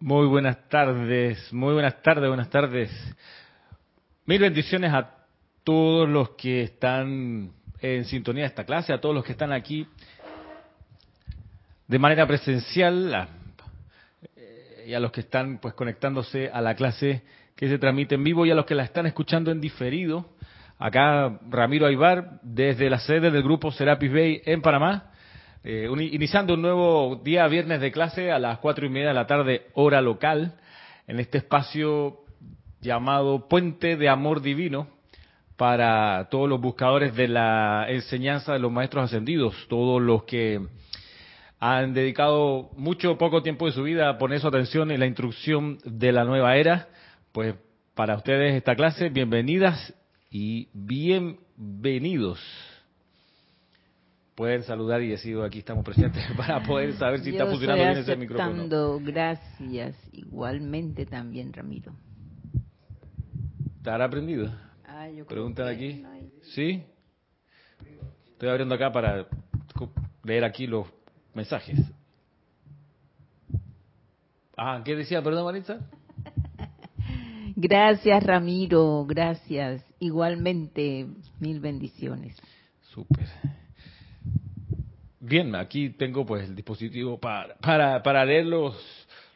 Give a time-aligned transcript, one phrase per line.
[0.00, 2.90] Muy buenas tardes, muy buenas tardes, buenas tardes.
[4.26, 5.08] Mil bendiciones a
[5.62, 9.86] todos los que están en sintonía de esta clase, a todos los que están aquí
[11.86, 13.28] de manera presencial
[14.36, 17.22] eh, y a los que están pues conectándose a la clase
[17.54, 20.28] que se transmite en vivo y a los que la están escuchando en diferido.
[20.76, 25.13] Acá Ramiro Aybar desde la sede del grupo Serapis Bay en Panamá
[25.66, 29.26] eh, iniciando un nuevo día viernes de clase a las cuatro y media de la
[29.26, 30.56] tarde, hora local,
[31.06, 32.18] en este espacio
[32.82, 34.88] llamado Puente de Amor Divino
[35.56, 40.60] para todos los buscadores de la enseñanza de los maestros ascendidos, todos los que
[41.60, 45.06] han dedicado mucho o poco tiempo de su vida a poner su atención en la
[45.06, 46.88] instrucción de la nueva era,
[47.32, 47.54] pues
[47.94, 49.94] para ustedes esta clase, bienvenidas
[50.30, 52.38] y bienvenidos
[54.34, 58.16] pueden saludar y decir aquí estamos presentes para poder saber si está funcionando bien ese
[58.16, 58.98] micrófono.
[59.00, 61.92] Gracias, igualmente también Ramiro.
[63.76, 64.50] ¿Estará aprendido?
[64.86, 66.04] Ah, Preguntan aquí.
[66.54, 66.82] ¿Sí?
[68.32, 69.26] Estoy abriendo acá para
[70.22, 70.86] leer aquí los
[71.34, 71.78] mensajes.
[74.56, 75.22] Ah, ¿qué decía?
[75.22, 75.80] Perdón, Marisa.
[77.56, 79.04] Gracias, Ramiro.
[79.06, 79.84] Gracias.
[79.98, 81.06] Igualmente,
[81.40, 82.36] mil bendiciones.
[82.80, 83.28] Súper.
[85.26, 87.56] Bien, aquí tengo pues el dispositivo para,
[88.02, 88.74] para, leer los,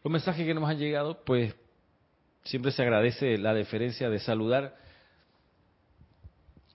[0.05, 1.57] los mensajes que nos han llegado, pues
[2.45, 4.77] siempre se agradece la deferencia de saludar,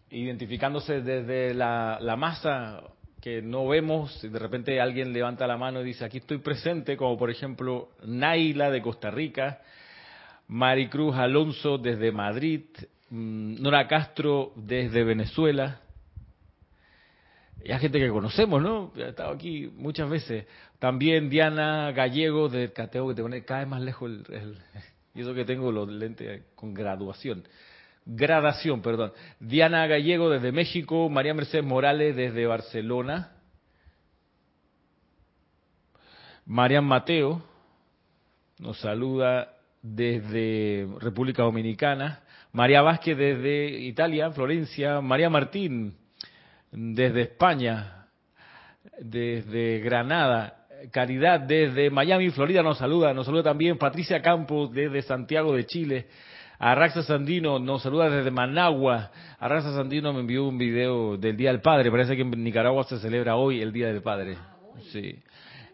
[0.10, 2.82] identificándose desde la, la masa
[3.22, 7.16] que no vemos, de repente alguien levanta la mano y dice, aquí estoy presente, como
[7.16, 9.62] por ejemplo Naila de Costa Rica,
[10.48, 12.62] Maricruz Alonso desde Madrid,
[13.12, 15.83] mm, Nora Castro desde Venezuela,
[17.64, 18.92] y hay gente que conocemos, ¿no?
[18.98, 20.46] Ha estado aquí muchas veces.
[20.80, 24.58] También Diana Gallego de Cateo, que te pone cada vez más lejos el,
[25.16, 27.48] y eso que tengo los lentes con graduación.
[28.06, 29.14] Gradación, perdón.
[29.40, 33.32] Diana Gallego desde México, María Mercedes Morales desde Barcelona.
[36.46, 37.42] Marian Mateo
[38.60, 42.24] nos saluda desde República Dominicana.
[42.52, 45.00] María Vázquez desde Italia, Florencia.
[45.00, 45.96] María Martín
[46.74, 48.08] desde España,
[49.00, 55.56] desde Granada, Caridad desde Miami, Florida nos saluda, nos saluda también Patricia Campos desde Santiago
[55.56, 56.08] de Chile,
[56.60, 61.62] Arraxa Sandino nos saluda desde Managua, Arraxa Sandino me envió un video del Día del
[61.62, 64.38] Padre, parece que en Nicaragua se celebra hoy el Día del Padre.
[64.92, 65.20] Sí.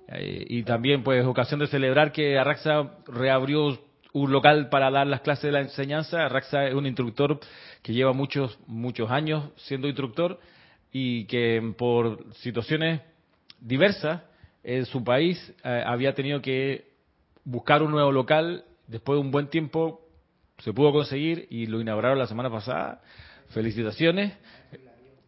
[0.08, 3.80] Eh, y también pues ocasión de celebrar que Arraxa reabrió
[4.12, 6.26] un local para dar las clases de la enseñanza.
[6.26, 7.40] Arraxa es un instructor
[7.84, 10.40] que lleva muchos, muchos años siendo instructor
[10.92, 13.02] y que por situaciones
[13.60, 14.22] diversas
[14.64, 16.90] en su país eh, había tenido que
[17.44, 18.66] buscar un nuevo local.
[18.88, 20.02] Después de un buen tiempo
[20.60, 23.02] se pudo conseguir y lo inauguraron la semana pasada.
[23.50, 24.34] Felicitaciones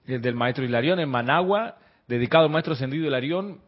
[0.06, 3.62] del maestro Hilarión en Managua, dedicado al maestro Ascendido Hilarión.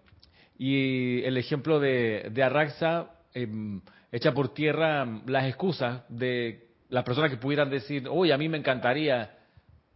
[0.57, 3.81] Y el ejemplo de, de Arraxa em,
[4.11, 8.57] echa por tierra las excusas de las personas que pudieran decir, oye, a mí me
[8.59, 9.35] encantaría,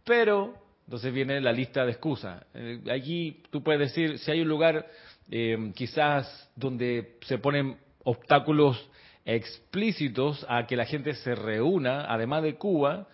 [0.04, 0.54] pero
[0.88, 2.42] entonces viene la lista de excusas.
[2.54, 4.86] Eh, allí tú puedes decir, si hay un lugar
[5.30, 8.88] eh, quizás donde se ponen obstáculos
[9.26, 13.06] explícitos a que la gente se reúna, además de Cuba,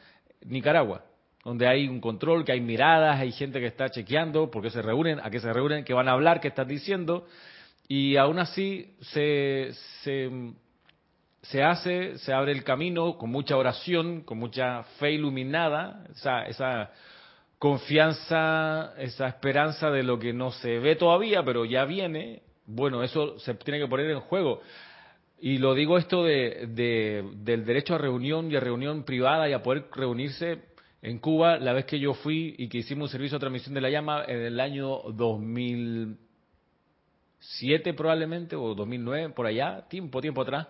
[0.45, 1.05] Nicaragua,
[1.43, 5.19] donde hay un control, que hay miradas, hay gente que está chequeando, porque se reúnen,
[5.19, 7.27] a qué se reúnen, que van a hablar, qué están diciendo,
[7.89, 9.71] y aún así se,
[10.05, 10.31] se,
[11.43, 16.93] se hace, se abre el camino con mucha oración, con mucha fe iluminada, esa, esa
[17.65, 23.39] confianza, esa esperanza de lo que no se ve todavía, pero ya viene, bueno, eso
[23.39, 24.61] se tiene que poner en juego.
[25.41, 26.69] Y lo digo esto de,
[27.39, 30.59] del derecho a reunión y a reunión privada y a poder reunirse
[31.01, 33.81] en Cuba, la vez que yo fui y que hicimos un servicio de transmisión de
[33.81, 40.69] la llama en el año 2007 probablemente, o 2009, por allá, tiempo, tiempo atrás,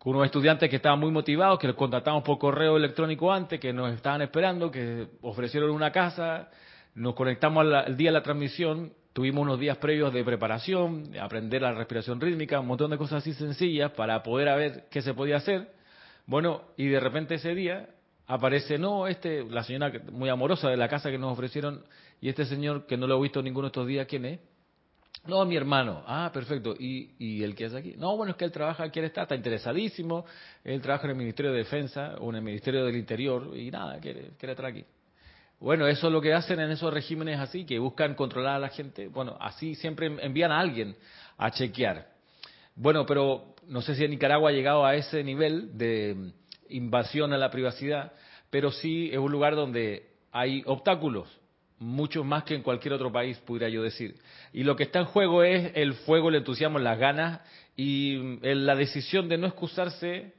[0.00, 3.70] con unos estudiantes que estaban muy motivados, que los contactamos por correo electrónico antes, que
[3.70, 6.48] nos estaban esperando, que ofrecieron una casa,
[6.94, 11.60] nos conectamos al, día de la transmisión, tuvimos unos días previos de preparación, de aprender
[11.60, 15.36] la respiración rítmica, un montón de cosas así sencillas para poder ver qué se podía
[15.36, 15.70] hacer.
[16.24, 17.90] Bueno, y de repente ese día
[18.26, 21.84] aparece, no, este, la señora muy amorosa de la casa que nos ofrecieron,
[22.22, 24.40] y este señor que no lo he visto ninguno de estos días, ¿quién es?
[25.26, 26.02] No, mi hermano.
[26.06, 26.74] Ah, perfecto.
[26.78, 27.94] ¿Y, ¿Y el que es aquí?
[27.96, 30.24] No, bueno, es que él trabaja, quiere estar, está interesadísimo.
[30.64, 33.98] Él trabaja en el Ministerio de Defensa o en el Ministerio del Interior y nada,
[34.00, 34.84] quiere, quiere estar aquí.
[35.60, 38.70] Bueno, eso es lo que hacen en esos regímenes así, que buscan controlar a la
[38.70, 39.08] gente.
[39.08, 40.96] Bueno, así siempre envían a alguien
[41.36, 42.08] a chequear.
[42.74, 46.32] Bueno, pero no sé si en Nicaragua ha llegado a ese nivel de
[46.70, 48.12] invasión a la privacidad,
[48.48, 51.28] pero sí es un lugar donde hay obstáculos,
[51.80, 54.14] muchos más que en cualquier otro país, pudiera yo decir.
[54.52, 57.40] Y lo que está en juego es el fuego, el entusiasmo, las ganas
[57.74, 60.34] y la decisión de no excusarse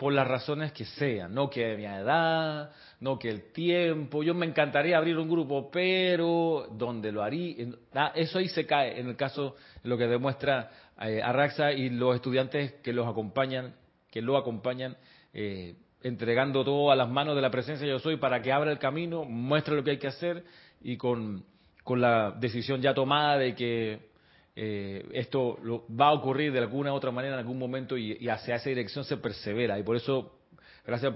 [0.00, 2.70] por las razones que sean, no que mi edad,
[3.00, 8.10] no que el tiempo, yo me encantaría abrir un grupo, pero donde lo haría, ah,
[8.14, 10.70] eso ahí se cae en el caso, lo que demuestra
[11.02, 13.74] eh, Arraxa y los estudiantes que los acompañan,
[14.10, 14.96] que lo acompañan,
[15.34, 18.78] eh, entregando todo a las manos de la presencia yo soy para que abra el
[18.78, 20.44] camino, muestre lo que hay que hacer
[20.82, 21.44] y con,
[21.84, 24.10] con la decisión ya tomada de que
[24.56, 28.28] eh, esto lo, va a ocurrir de alguna u otra manera en algún momento y,
[28.28, 29.78] hacia esa dirección se persevera.
[29.78, 30.38] Y por eso,
[30.86, 31.14] gracias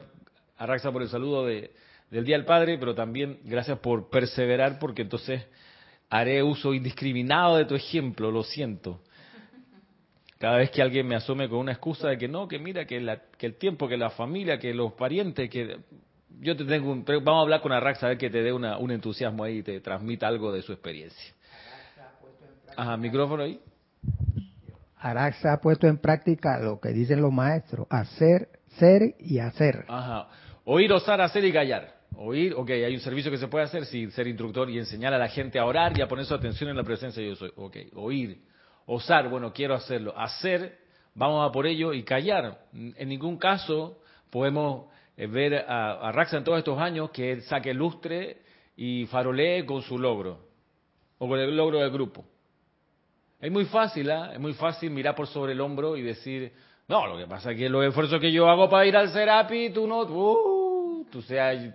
[0.56, 1.72] a Raxa por el saludo de,
[2.10, 5.44] del Día del Padre, pero también gracias por perseverar, porque entonces
[6.10, 9.00] haré uso indiscriminado de tu ejemplo, lo siento.
[10.44, 13.18] Cada vez que alguien me asome con una excusa de que no, que mira, que,
[13.38, 15.78] que el tiempo, que la familia, que los parientes, que
[16.38, 18.76] yo te tengo un, vamos a hablar con Arraxa a ver que te dé una,
[18.76, 21.32] un entusiasmo ahí y te transmita algo de su experiencia.
[22.76, 23.58] Ajá, micrófono ahí.
[24.98, 29.86] Araxa ha puesto en práctica lo que dicen los maestros, hacer, ser y hacer.
[29.88, 30.28] Ajá.
[30.66, 31.94] Oír, osar, hacer y callar.
[32.16, 35.18] Oír, ok, hay un servicio que se puede hacer, sí, ser instructor y enseñar a
[35.18, 37.50] la gente a orar y a poner su atención en la presencia de yo soy.
[37.56, 38.52] Ok, oír.
[38.86, 40.14] Osar, bueno, quiero hacerlo.
[40.16, 40.78] Hacer,
[41.14, 42.58] vamos a por ello y callar.
[42.72, 43.98] En ningún caso
[44.30, 44.86] podemos
[45.16, 48.42] eh, ver a, a en todos estos años que él saque lustre
[48.76, 50.40] y farolee con su logro
[51.18, 52.24] o con el logro del grupo.
[53.40, 54.32] Es muy fácil, ¿ah?
[54.32, 56.52] Es muy fácil mirar por sobre el hombro y decir,
[56.88, 59.70] no, lo que pasa es que los esfuerzos que yo hago para ir al Serapi,
[59.70, 61.74] tú no, uh, tú seas,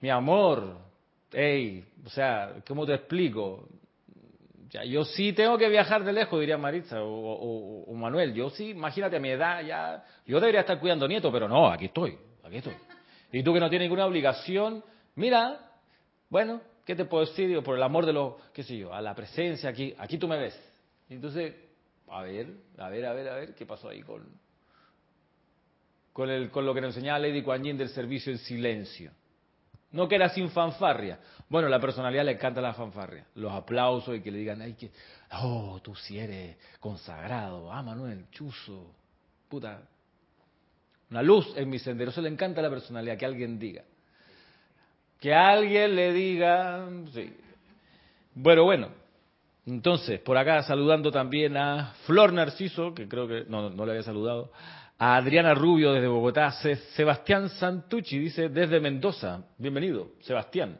[0.00, 0.76] mi amor,
[1.32, 3.68] hey, o sea, ¿cómo te explico?
[4.70, 8.34] Ya, yo sí tengo que viajar de lejos, diría Maritza o, Manuel.
[8.34, 11.86] Yo sí, imagínate a mi edad, ya, yo debería estar cuidando nietos, pero no, aquí
[11.86, 12.74] estoy, aquí estoy.
[13.30, 14.82] Y tú que no tienes ninguna obligación,
[15.14, 15.58] mira,
[16.30, 17.62] bueno, ¿Qué te puedo decir?
[17.62, 20.38] por el amor de lo, qué sé yo, a la presencia aquí, aquí tú me
[20.38, 20.58] ves.
[21.10, 21.54] entonces,
[22.08, 22.46] a ver,
[22.78, 24.24] a ver, a ver, a ver, ¿qué pasó ahí con,
[26.14, 29.12] con, el, con lo que nos enseñaba Lady Kuan Yin del servicio en silencio?
[29.92, 31.18] No que era sin fanfarria.
[31.48, 34.90] Bueno, la personalidad le encanta la fanfarria, los aplausos y que le digan, ay, que,
[35.32, 38.92] oh, tú sí eres consagrado, ah, Manuel, chuzo,
[39.48, 39.80] puta.
[41.10, 43.82] Una luz en mi sendero, eso le encanta a la personalidad, que alguien diga.
[45.20, 47.34] Que alguien le diga, sí.
[48.34, 48.88] Bueno, bueno.
[49.66, 54.02] Entonces, por acá saludando también a Flor Narciso, que creo que no, no le había
[54.02, 54.50] saludado,
[55.00, 56.50] Adriana Rubio desde Bogotá,
[56.96, 60.76] Sebastián Santucci dice desde Mendoza, bienvenido, Sebastián.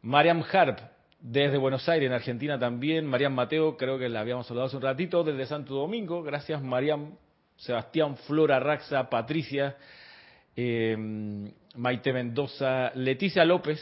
[0.00, 0.78] Mariam Harp
[1.20, 4.82] desde Buenos Aires, en Argentina también, Mariam Mateo, creo que la habíamos saludado hace un
[4.82, 7.14] ratito, desde Santo Domingo, gracias Mariam,
[7.56, 9.76] Sebastián, Flora Raxa, Patricia,
[10.56, 10.96] eh,
[11.76, 13.80] Maite Mendoza, Leticia López,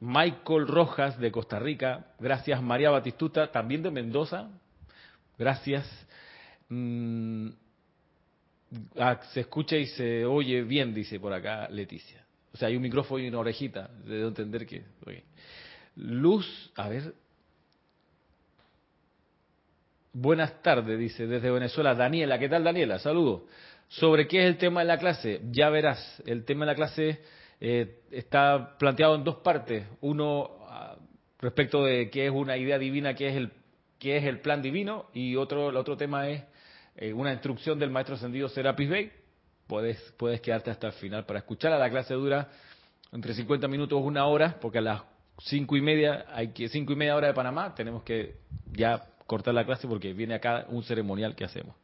[0.00, 4.48] Michael Rojas de Costa Rica, gracias María Batistuta, también de Mendoza,
[5.38, 5.88] gracias.
[6.68, 7.50] Mm,
[8.98, 12.24] ah, se escucha y se oye bien, dice por acá Leticia.
[12.52, 14.82] O sea, hay un micrófono y una orejita, debo entender que...
[15.96, 17.14] Luz, a ver.
[20.12, 22.38] Buenas tardes, dice desde Venezuela Daniela.
[22.38, 22.98] ¿Qué tal Daniela?
[22.98, 23.42] Saludos
[23.88, 25.40] sobre qué es el tema de la clase.
[25.50, 27.20] Ya verás, el tema de la clase
[27.60, 29.84] eh, está planteado en dos partes.
[30.00, 30.96] Uno ah,
[31.38, 33.52] respecto de qué es una idea divina, qué es el,
[33.98, 36.42] qué es el plan divino, y otro, el otro tema es
[36.96, 39.12] eh, una instrucción del maestro ascendido Serapis Bey.
[39.66, 41.78] Puedes, puedes quedarte hasta el final para escucharla.
[41.78, 42.48] La clase dura
[43.12, 45.02] entre 50 minutos una hora, porque a las
[45.38, 48.36] cinco y media, hay que cinco y media hora de Panamá, tenemos que
[48.72, 51.74] ya cortar la clase porque viene acá un ceremonial que hacemos.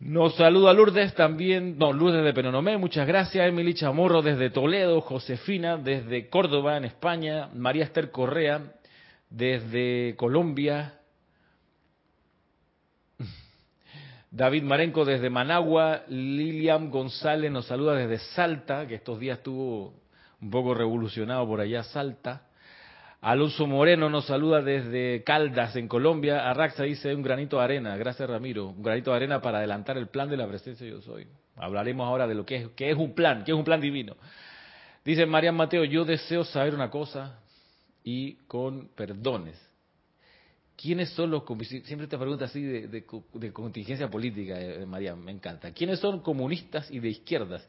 [0.00, 3.46] Nos saluda Lourdes también, no, Lourdes de Penonomé, muchas gracias.
[3.46, 8.62] Emily Chamorro desde Toledo, Josefina desde Córdoba, en España, María Esther Correa
[9.28, 10.99] desde Colombia,
[14.32, 19.92] David Marenco desde Managua, Lilian González nos saluda desde Salta, que estos días estuvo
[20.40, 22.42] un poco revolucionado por allá Salta.
[23.20, 26.48] Alonso Moreno nos saluda desde Caldas, en Colombia.
[26.48, 27.96] Arraxa dice un granito de arena.
[27.96, 28.68] Gracias, Ramiro.
[28.68, 31.26] Un granito de arena para adelantar el plan de la presencia yo soy.
[31.56, 34.16] Hablaremos ahora de lo que es, que es un plan, que es un plan divino.
[35.04, 37.40] Dice Marian Mateo, yo deseo saber una cosa
[38.04, 39.69] y con perdones.
[40.80, 41.42] ¿Quiénes son los
[41.84, 43.04] Siempre te pregunta así de,
[43.52, 45.72] contingencia política, eh, Marian, me encanta.
[45.72, 47.68] ¿Quiénes son comunistas y de izquierdas?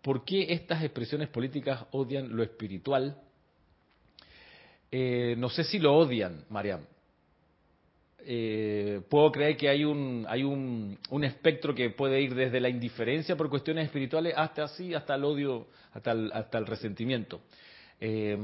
[0.00, 3.16] ¿Por qué estas expresiones políticas odian lo espiritual,
[4.92, 6.82] eh, no sé si lo odian, Mariam.
[8.24, 12.68] eh, puedo creer que hay un hay un, un, espectro que puede ir desde la
[12.68, 17.40] indiferencia por cuestiones espirituales hasta así hasta el odio hasta el, hasta el resentimiento
[18.00, 18.38] eh,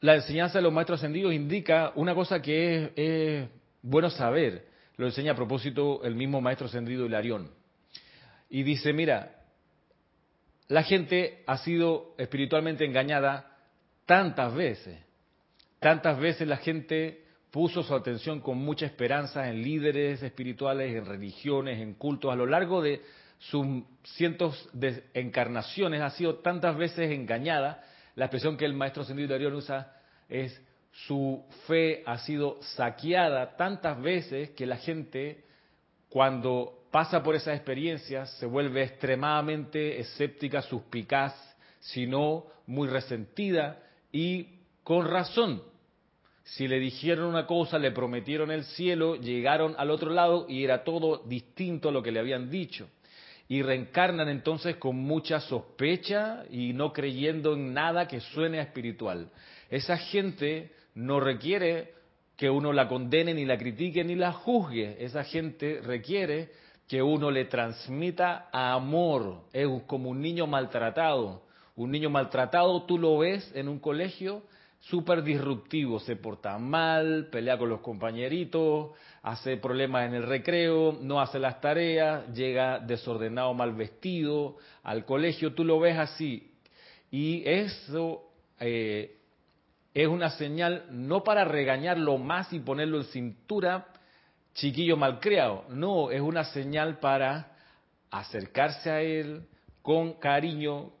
[0.00, 3.48] la enseñanza de los maestros ascendidos indica una cosa que es,
[3.82, 7.50] bueno saber lo enseña a propósito el mismo maestro ascendido Hilarión
[8.48, 9.36] y dice mira
[10.68, 13.56] la gente ha sido espiritualmente engañada
[14.06, 14.98] tantas veces
[15.78, 21.80] tantas veces la gente puso su atención con mucha esperanza en líderes espirituales, en religiones,
[21.80, 22.32] en cultos.
[22.32, 23.02] A lo largo de
[23.38, 23.66] sus
[24.04, 27.82] cientos de encarnaciones ha sido tantas veces engañada.
[28.18, 29.92] La expresión que el maestro ascendido Arión usa
[30.28, 30.60] es
[31.06, 35.44] su fe ha sido saqueada tantas veces que la gente
[36.08, 41.32] cuando pasa por esas experiencias se vuelve extremadamente escéptica, suspicaz,
[41.78, 44.48] sino muy resentida y
[44.82, 45.62] con razón
[46.42, 50.82] si le dijeron una cosa, le prometieron el cielo, llegaron al otro lado y era
[50.82, 52.88] todo distinto a lo que le habían dicho.
[53.48, 59.30] Y reencarnan entonces con mucha sospecha y no creyendo en nada que suene espiritual.
[59.70, 61.94] Esa gente no requiere
[62.36, 64.96] que uno la condene, ni la critique, ni la juzgue.
[65.04, 66.50] Esa gente requiere
[66.86, 69.42] que uno le transmita amor.
[69.52, 71.42] Es como un niño maltratado.
[71.74, 74.42] Un niño maltratado tú lo ves en un colegio
[74.80, 78.92] súper disruptivo, se porta mal, pelea con los compañeritos,
[79.22, 85.54] hace problemas en el recreo, no hace las tareas, llega desordenado, mal vestido al colegio,
[85.54, 86.52] tú lo ves así.
[87.10, 88.30] Y eso
[88.60, 89.16] eh,
[89.94, 93.88] es una señal no para regañarlo más y ponerlo en cintura,
[94.54, 97.56] chiquillo malcriado, no, es una señal para
[98.10, 99.46] acercarse a él
[99.82, 100.92] con cariño,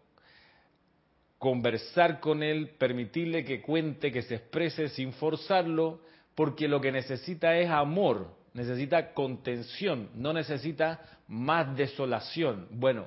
[1.38, 6.00] conversar con él, permitirle que cuente, que se exprese sin forzarlo,
[6.34, 12.66] porque lo que necesita es amor, necesita contención, no necesita más desolación.
[12.70, 13.06] Bueno,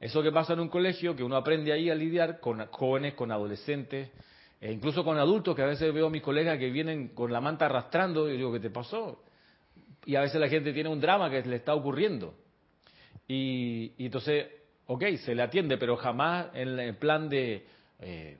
[0.00, 3.30] eso que pasa en un colegio, que uno aprende ahí a lidiar con jóvenes, con
[3.30, 4.10] adolescentes,
[4.60, 7.40] e incluso con adultos, que a veces veo a mis colegas que vienen con la
[7.40, 9.22] manta arrastrando, y digo, ¿qué te pasó?
[10.04, 12.34] Y a veces la gente tiene un drama que le está ocurriendo.
[13.28, 14.46] Y, y entonces
[14.88, 17.66] ok, se le atiende, pero jamás en el plan de
[18.00, 18.38] eh,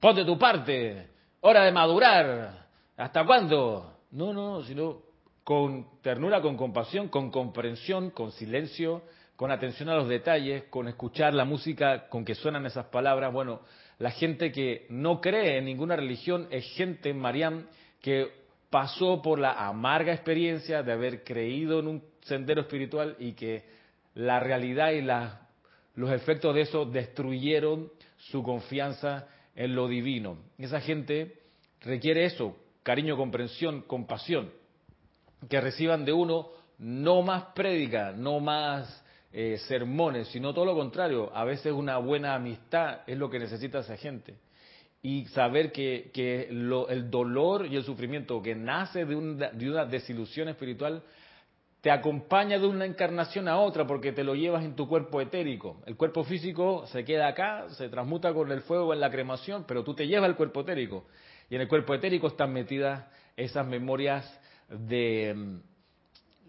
[0.00, 1.08] ponte tu parte,
[1.40, 3.98] hora de madurar, ¿hasta cuándo?
[4.10, 5.02] No, no, sino
[5.44, 9.02] con ternura, con compasión, con comprensión, con silencio,
[9.36, 13.32] con atención a los detalles, con escuchar la música con que suenan esas palabras.
[13.32, 13.60] Bueno,
[13.98, 17.66] la gente que no cree en ninguna religión es gente, Mariam,
[18.00, 18.32] que
[18.70, 23.64] pasó por la amarga experiencia de haber creído en un sendero espiritual y que
[24.14, 25.47] la realidad y la
[25.98, 29.26] los efectos de eso destruyeron su confianza
[29.56, 30.38] en lo divino.
[30.56, 31.40] Esa gente
[31.80, 34.52] requiere eso, cariño, comprensión, compasión,
[35.50, 41.32] que reciban de uno no más prédica, no más eh, sermones, sino todo lo contrario.
[41.34, 44.36] A veces una buena amistad es lo que necesita esa gente.
[45.02, 51.02] Y saber que, el dolor y el sufrimiento que nace de una desilusión espiritual
[51.80, 55.80] te acompaña de una encarnación a otra porque te lo llevas en tu cuerpo etérico.
[55.86, 59.84] El cuerpo físico se queda acá, se transmuta con el fuego en la cremación, pero
[59.84, 61.06] tú te llevas el cuerpo etérico.
[61.48, 63.06] Y en el cuerpo etérico están metidas
[63.36, 65.60] esas memorias de,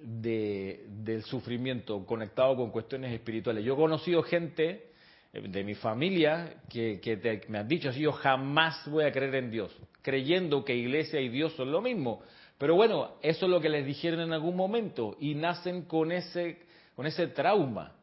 [0.01, 3.63] del sufrimiento conectado con cuestiones espirituales.
[3.63, 4.89] Yo he conocido gente
[5.31, 6.99] eh, de mi familia que,
[7.47, 11.29] me han dicho así, yo jamás voy a creer en Dios, creyendo que iglesia y
[11.29, 12.23] Dios son lo mismo.
[12.59, 16.59] Pero bueno, eso es lo que les dijeron en algún momento y nacen con ese,
[16.93, 17.95] con ese trauma.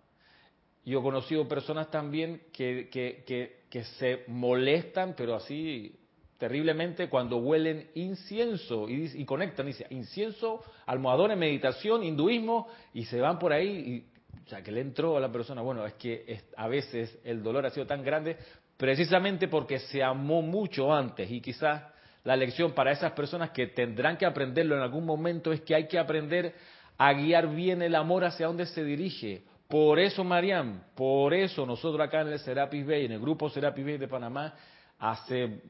[0.83, 3.23] Yo he conocido personas también que, que,
[3.69, 5.95] que, se molestan, pero así
[6.39, 13.39] terriblemente, cuando huelen incienso y, y conectan, dice, incienso, almohadones, meditación, hinduismo, y se van
[13.39, 16.69] por ahí, y, o sea, que le entró a la persona, bueno, es que a
[16.69, 18.39] veces el dolor ha sido tan grande
[18.77, 21.83] precisamente porque se amó mucho antes y quizás
[22.27, 25.87] la lección para esas personas que tendrán que aprenderlo en algún momento es que hay
[25.87, 26.55] que aprender
[26.99, 29.45] a guiar bien el amor hacia dónde se dirige.
[29.69, 33.85] Por eso, Mariam, por eso nosotros acá en el Serapis Bay, en el grupo Serapis
[33.85, 34.55] Bay de Panamá,
[34.99, 35.61] hace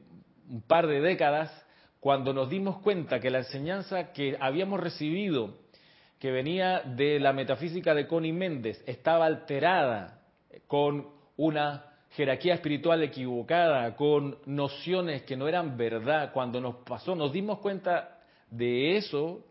[0.48, 1.52] un par de décadas,
[2.00, 5.58] cuando nos dimos cuenta que la enseñanza que habíamos recibido,
[6.18, 10.22] que venía de la metafísica de Connie Méndez, estaba alterada
[10.66, 16.32] con una jerarquía espiritual equivocada, con nociones que no eran verdad.
[16.32, 18.20] Cuando nos pasó, nos dimos cuenta
[18.50, 19.44] de eso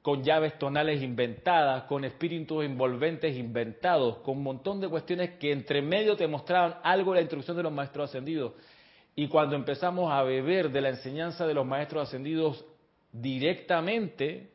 [0.00, 5.82] con llaves tonales inventadas, con espíritus envolventes inventados, con un montón de cuestiones que entre
[5.82, 8.52] medio te mostraban algo la instrucción de los maestros ascendidos.
[9.16, 12.64] Y cuando empezamos a beber de la enseñanza de los maestros ascendidos
[13.12, 14.52] directamente,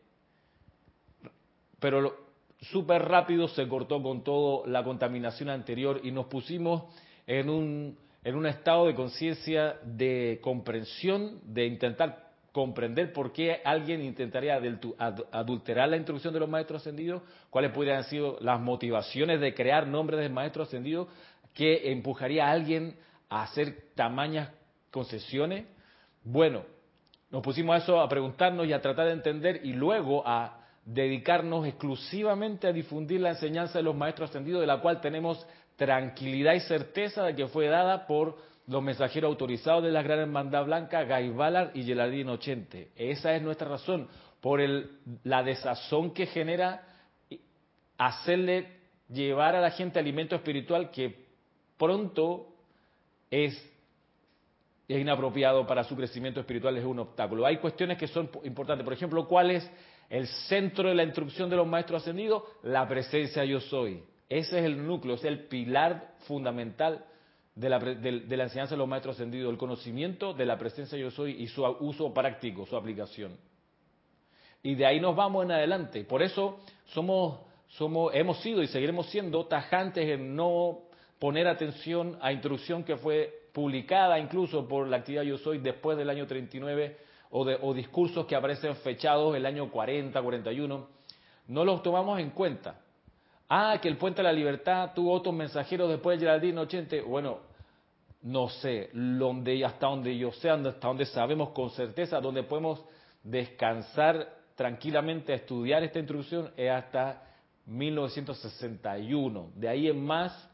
[1.82, 2.16] pero
[2.62, 6.86] súper rápido se cortó con toda la contaminación anterior y nos pusimos
[7.28, 14.02] en un, en un estado de conciencia de comprensión, de intentar comprender por qué alguien
[14.02, 14.58] intentaría
[15.32, 19.88] adulterar la instrucción de los maestros ascendidos, cuáles podrían haber sido las motivaciones de crear
[19.88, 21.10] nombres de maestros ascendidos
[21.54, 22.96] que empujaría a alguien
[23.30, 24.52] a hacer tamañas
[24.90, 25.66] concesiones.
[26.24, 26.64] Bueno,
[27.30, 31.68] nos pusimos a eso, a preguntarnos y a tratar de entender y luego a dedicarnos
[31.68, 36.62] exclusivamente a difundir la enseñanza de los maestros ascendidos, de la cual tenemos tranquilidad y
[36.62, 41.30] certeza de que fue dada por los mensajeros autorizados de la Gran Hermandad Blanca, Guy
[41.30, 42.92] Ballard y Gelardino Ochente.
[42.96, 44.08] Esa es nuestra razón,
[44.42, 46.84] por el, la desazón que genera
[47.98, 48.68] hacerle
[49.10, 51.26] llevar a la gente alimento espiritual que
[51.78, 52.48] pronto
[53.30, 53.54] es,
[54.88, 57.46] es inapropiado para su crecimiento espiritual, es un obstáculo.
[57.46, 58.84] Hay cuestiones que son importantes.
[58.84, 59.70] Por ejemplo, ¿cuál es
[60.10, 62.44] el centro de la instrucción de los maestros ascendidos?
[62.64, 64.04] La presencia yo soy.
[64.30, 67.06] Ese es el núcleo, es el pilar fundamental
[67.54, 71.10] de la, de, la, enseñanza de los maestros ascendidos, el conocimiento de la presencia yo
[71.10, 73.38] soy y su uso práctico, su aplicación.
[74.62, 76.04] Y de ahí nos vamos en adelante.
[76.04, 80.80] Por eso somos, somos, hemos sido y seguiremos siendo tajantes en no
[81.20, 86.10] poner atención a instrucción que fue publicada incluso por la actividad Yo Soy después del
[86.10, 86.98] año 39
[87.30, 90.88] o, de, o discursos que aparecen fechados el año 40, 41.
[91.48, 92.82] No los tomamos en cuenta.
[93.48, 96.96] Ah, que el Puente de la Libertad tuvo otros mensajeros después de Geraldine 80.
[97.06, 97.40] Bueno,
[98.24, 102.84] no sé, donde, hasta donde yo sé, hasta donde sabemos con certeza, donde podemos
[103.24, 107.22] descansar tranquilamente a estudiar esta introducción es hasta
[107.68, 109.52] 1961.
[109.56, 110.50] De ahí en más,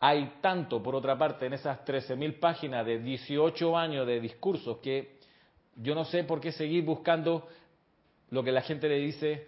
[0.00, 5.18] hay tanto, por otra parte, en esas 13.000 páginas de 18 años de discursos que
[5.76, 7.46] yo no sé por qué seguir buscando
[8.30, 9.46] lo que la gente le dice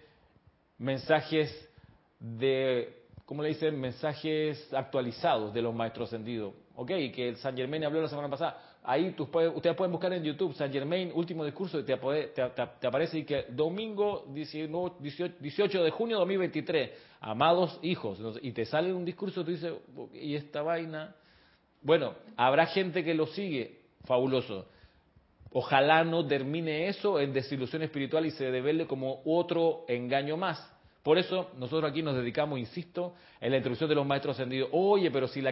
[0.77, 1.69] mensajes
[2.19, 3.79] de, ¿cómo le dicen?
[3.79, 6.53] Mensajes actualizados de los maestros ascendidos.
[6.75, 8.59] Ok, que el San Germain habló la semana pasada.
[8.83, 13.23] Ahí ustedes pueden buscar en YouTube San Germain, último discurso, y te, te, aparece y
[13.23, 14.97] que domingo 18,
[15.39, 19.73] 18, de junio de 2023, amados hijos, y te sale un discurso, tú dices,
[20.13, 21.15] ¿y esta vaina?
[21.81, 24.67] Bueno, habrá gente que lo sigue, fabuloso.
[25.51, 30.74] Ojalá no termine eso en desilusión espiritual y se devele como otro engaño más.
[31.05, 34.69] Por eso nosotros aquí nos dedicamos, insisto, en la introducción de los maestros ascendidos.
[34.71, 35.51] Oye, pero si la,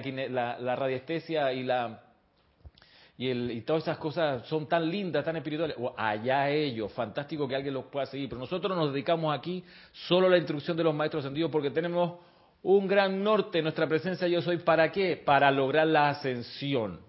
[0.75, 7.75] radiestesia y todas esas cosas son tan lindas, tan espirituales, allá ellos, fantástico que alguien
[7.75, 8.29] los pueda seguir.
[8.29, 12.15] Pero nosotros nos dedicamos aquí solo a la instrucción de los maestros ascendidos porque tenemos
[12.63, 15.17] un gran norte, nuestra presencia yo soy, ¿para qué?
[15.17, 16.99] Para lograr la ascensión.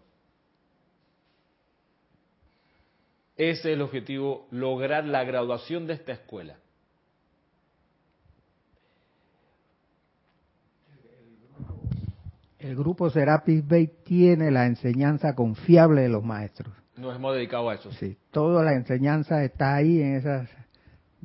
[3.39, 6.59] Ese es el objetivo, lograr la graduación de esta escuela.
[12.65, 16.73] El grupo Serapis Bay tiene la enseñanza confiable de los maestros.
[16.97, 17.93] Nos hemos dedicado a eso.
[17.93, 20.49] Sí, toda la enseñanza está ahí en esas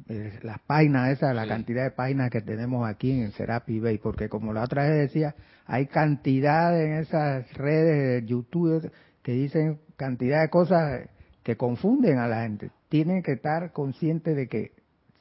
[0.09, 4.27] eh, las páginas esas, la cantidad de páginas que tenemos aquí en Serapis Bay, porque
[4.27, 10.41] como la otra vez decía, hay cantidad en esas redes de YouTube que dicen cantidad
[10.41, 11.07] de cosas
[11.43, 12.71] que confunden a la gente.
[12.89, 14.71] Tienen que estar conscientes de que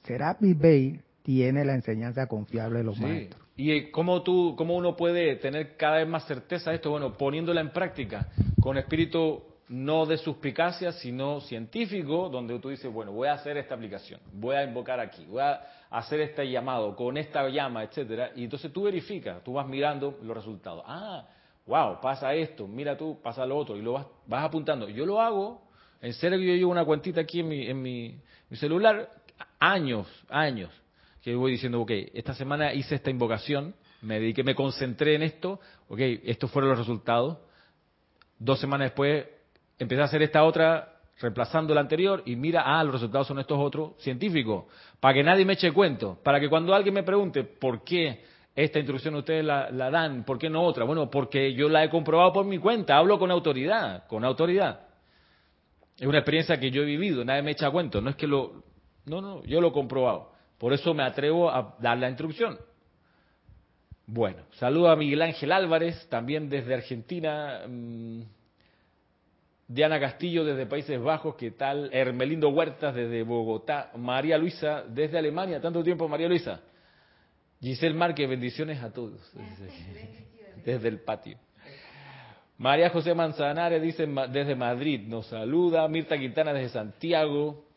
[0.02, 3.47] Serapis Bay tiene la enseñanza confiable de los maestros.
[3.60, 6.92] ¿Y cómo, tú, cómo uno puede tener cada vez más certeza de esto?
[6.92, 8.28] Bueno, poniéndola en práctica,
[8.62, 13.74] con espíritu no de suspicacia, sino científico, donde tú dices, bueno, voy a hacer esta
[13.74, 18.44] aplicación, voy a invocar aquí, voy a hacer este llamado con esta llama, etcétera, y
[18.44, 20.84] entonces tú verificas, tú vas mirando los resultados.
[20.86, 21.26] Ah,
[21.66, 24.88] wow, pasa esto, mira tú, pasa lo otro, y lo vas, vas apuntando.
[24.88, 25.62] Yo lo hago,
[26.00, 29.10] en serio yo llevo una cuentita aquí en mi, en mi celular,
[29.58, 30.70] años, años
[31.22, 35.60] que voy diciendo, ok, esta semana hice esta invocación, me dediqué, me concentré en esto,
[35.88, 37.38] ok, estos fueron los resultados.
[38.38, 39.26] Dos semanas después
[39.78, 43.58] empecé a hacer esta otra reemplazando la anterior y mira, ah, los resultados son estos
[43.58, 44.66] otros científicos,
[45.00, 48.78] para que nadie me eche cuento, para que cuando alguien me pregunte por qué esta
[48.78, 52.32] instrucción ustedes la, la dan, por qué no otra, bueno, porque yo la he comprobado
[52.32, 54.80] por mi cuenta, hablo con autoridad, con autoridad.
[55.98, 58.62] Es una experiencia que yo he vivido, nadie me echa cuento, no es que lo,
[59.06, 60.37] no, no, yo lo he comprobado.
[60.58, 62.58] Por eso me atrevo a dar la instrucción.
[64.06, 67.62] Bueno, saludo a Miguel Ángel Álvarez, también desde Argentina.
[67.68, 68.22] Mm,
[69.68, 71.90] Diana Castillo desde Países Bajos, ¿qué tal?
[71.92, 73.92] Hermelindo Huertas desde Bogotá.
[73.96, 76.62] María Luisa desde Alemania, tanto tiempo María Luisa.
[77.60, 79.20] Giselle Márquez, bendiciones a todos.
[80.64, 81.38] Desde el patio.
[82.58, 85.86] María José Manzanares dice desde Madrid, nos saluda.
[85.86, 87.67] Mirta Quintana desde Santiago.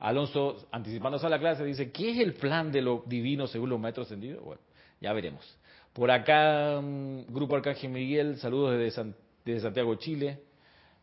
[0.00, 3.78] Alonso, anticipándose a la clase, dice, ¿qué es el plan de lo divino según los
[3.78, 4.42] maestros ascendidos?
[4.42, 4.60] Bueno,
[5.00, 5.44] ya veremos.
[5.92, 10.40] Por acá, mm, Grupo Arcángel Miguel, saludos desde, desde Santiago, Chile.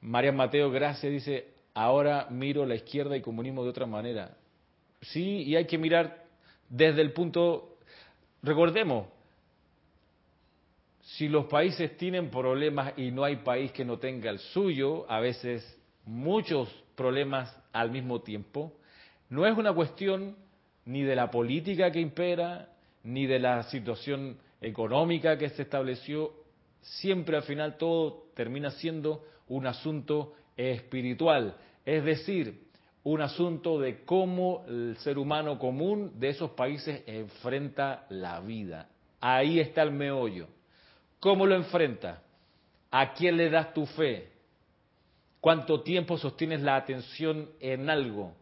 [0.02, 4.36] María Mateo, gracias, dice, ahora miro la izquierda y comunismo de otra manera.
[5.02, 6.26] Sí, y hay que mirar
[6.68, 7.78] desde el punto,
[8.42, 9.08] recordemos,
[11.02, 15.20] si los países tienen problemas y no hay país que no tenga el suyo, a
[15.20, 18.74] veces muchos problemas al mismo tiempo,
[19.30, 20.36] no es una cuestión
[20.86, 22.70] ni de la política que impera,
[23.04, 26.32] ni de la situación económica que se estableció,
[26.82, 32.68] siempre al final todo termina siendo un asunto espiritual, es decir,
[33.04, 38.90] un asunto de cómo el ser humano común de esos países enfrenta la vida.
[39.22, 40.48] Ahí está el meollo.
[41.20, 42.22] ¿Cómo lo enfrenta?
[42.92, 44.30] ¿A quién le das tu fe?
[45.40, 48.34] ¿Cuánto tiempo sostienes la atención en algo?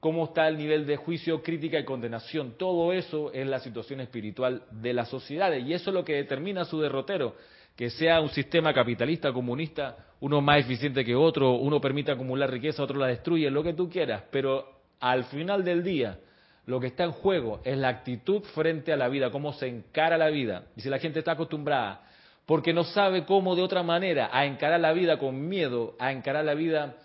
[0.00, 2.54] ¿Cómo está el nivel de juicio, crítica y condenación?
[2.56, 6.64] Todo eso es la situación espiritual de las sociedades y eso es lo que determina
[6.64, 7.36] su derrotero.
[7.76, 12.82] Que sea un sistema capitalista, comunista, uno más eficiente que otro, uno permite acumular riqueza,
[12.82, 16.18] otro la destruye, lo que tú quieras, pero al final del día,
[16.64, 20.16] lo que está en juego es la actitud frente a la vida, cómo se encara
[20.16, 20.64] la vida.
[20.76, 22.02] Y si la gente está acostumbrada,
[22.46, 26.44] porque no sabe cómo de otra manera, a encarar la vida con miedo, a encarar
[26.44, 26.96] la vida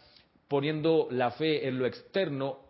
[0.47, 2.64] poniendo la fe en lo externo,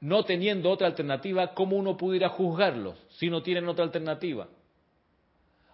[0.00, 4.48] no teniendo otra alternativa, ¿cómo uno pudiera juzgarlos si no tienen otra alternativa?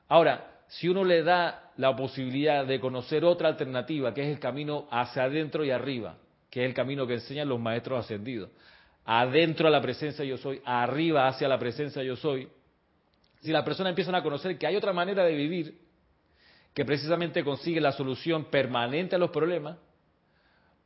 [0.09, 4.87] Ahora, si uno le da la posibilidad de conocer otra alternativa, que es el camino
[4.91, 6.17] hacia adentro y arriba,
[6.51, 8.51] que es el camino que enseñan los maestros ascendidos,
[9.05, 12.49] adentro a la presencia yo soy, arriba hacia la presencia yo soy,
[13.41, 15.79] si la persona empieza a conocer que hay otra manera de vivir
[16.73, 19.77] que precisamente consigue la solución permanente a los problemas,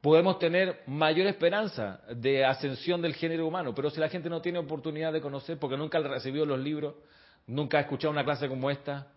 [0.01, 3.75] podemos tener mayor esperanza de ascensión del género humano.
[3.75, 6.95] Pero si la gente no tiene oportunidad de conocer, porque nunca ha recibido los libros,
[7.47, 9.09] nunca ha escuchado una clase como esta,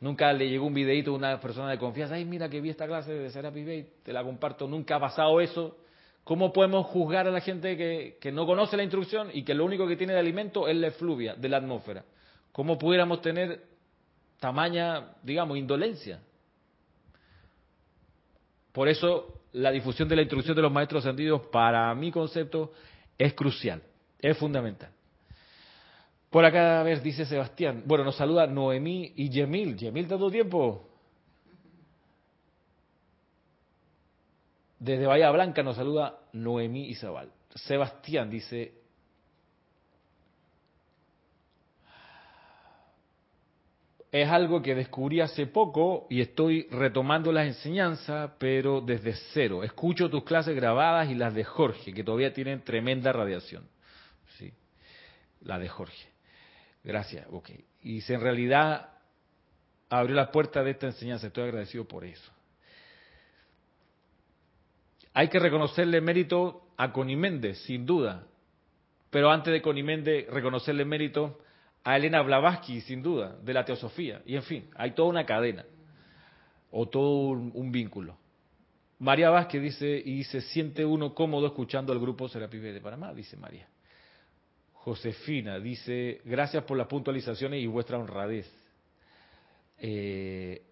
[0.00, 2.86] nunca le llegó un videito de una persona de confianza, ay, mira que vi esta
[2.86, 5.76] clase de Serapis Bay, te la comparto, nunca ha pasado eso,
[6.26, 9.86] ¿Cómo podemos juzgar a la gente que, no conoce la instrucción y que lo único
[9.86, 12.04] que tiene de alimento es la efluvia de la atmósfera?
[12.50, 13.62] ¿Cómo pudiéramos tener
[14.40, 16.18] tamaña, digamos, indolencia?
[18.76, 22.74] Por eso la difusión de la instrucción de los maestros ascendidos, para mi concepto,
[23.16, 23.82] es crucial,
[24.20, 24.90] es fundamental.
[26.28, 27.84] Por acá, a ver, dice Sebastián.
[27.86, 29.78] Bueno, nos saluda Noemí y Yemil.
[29.78, 30.90] Yemil, ¿tanto tiempo?
[34.78, 37.30] Desde Bahía Blanca nos saluda Noemí Isabal.
[37.54, 38.74] Sebastián dice,
[44.22, 49.62] es algo que descubrí hace poco y estoy retomando las enseñanzas, pero desde cero.
[49.62, 53.68] Escucho tus clases grabadas y las de Jorge, que todavía tienen tremenda radiación.
[54.38, 54.52] Sí,
[55.42, 56.08] la de Jorge.
[56.82, 57.50] Gracias, ok.
[57.82, 58.90] Y si en realidad
[59.90, 62.32] abrió la puerta de esta enseñanza, estoy agradecido por eso.
[65.12, 68.26] Hay que reconocerle mérito a Coniméndez, sin duda.
[69.10, 71.38] Pero antes de Coniméndez, reconocerle mérito
[71.86, 74.20] a Elena Blavatsky, sin duda, de la teosofía.
[74.26, 75.64] Y en fin, hay toda una cadena
[76.72, 78.18] o todo un, vínculo.
[78.98, 83.36] María Vázquez dice, y se siente uno cómodo escuchando al grupo Serapis de Panamá, dice
[83.36, 83.68] María.
[84.72, 88.52] Josefina dice, gracias por las puntualizaciones y vuestra honradez.
[89.78, 90.62] Eh,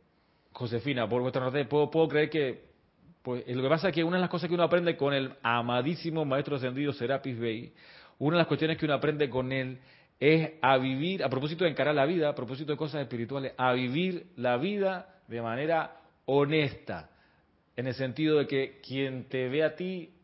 [0.51, 2.75] Josefina, por vuestra honradez, puedo, puedo creer que
[3.23, 5.33] pues lo que pasa es que una de las cosas que uno aprende con el
[5.45, 7.73] amadísimo maestro ascendido Serapis Bey,
[8.19, 9.79] una de las cuestiones que uno aprende con él
[10.25, 13.75] es a vivir, a propósito de encarar la vida, a propósito de cosas espirituales, a
[13.75, 17.11] vivir la vida de manera honesta,
[17.77, 20.15] en el sentido de que quien te ve a ti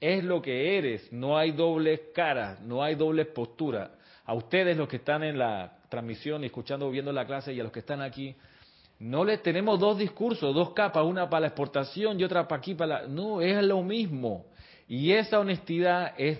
[0.00, 3.90] es lo que eres, no hay dobles caras, no hay dobles posturas.
[4.24, 7.72] A ustedes los que están en la transmisión escuchando, viendo la clase y a los
[7.72, 8.34] que están aquí,
[9.00, 12.74] no le tenemos dos discursos, dos capas, una para la exportación y otra para aquí
[12.74, 13.06] para la...
[13.06, 14.46] No, es lo mismo.
[14.92, 16.38] Y esa honestidad es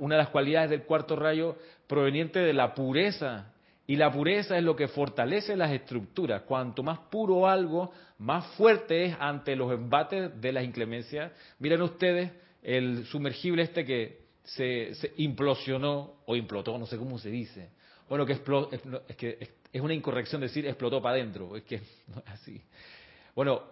[0.00, 3.52] una de las cualidades del cuarto rayo proveniente de la pureza.
[3.86, 6.42] Y la pureza es lo que fortalece las estructuras.
[6.42, 11.30] Cuanto más puro algo, más fuerte es ante los embates de las inclemencias.
[11.60, 12.32] Miren ustedes
[12.64, 17.68] el sumergible este que se, se implosionó o implotó, no sé cómo se dice.
[18.08, 21.78] Bueno, que, es que es una incorrección decir explotó para adentro, es que
[22.08, 22.60] no es así.
[23.36, 23.62] Bueno,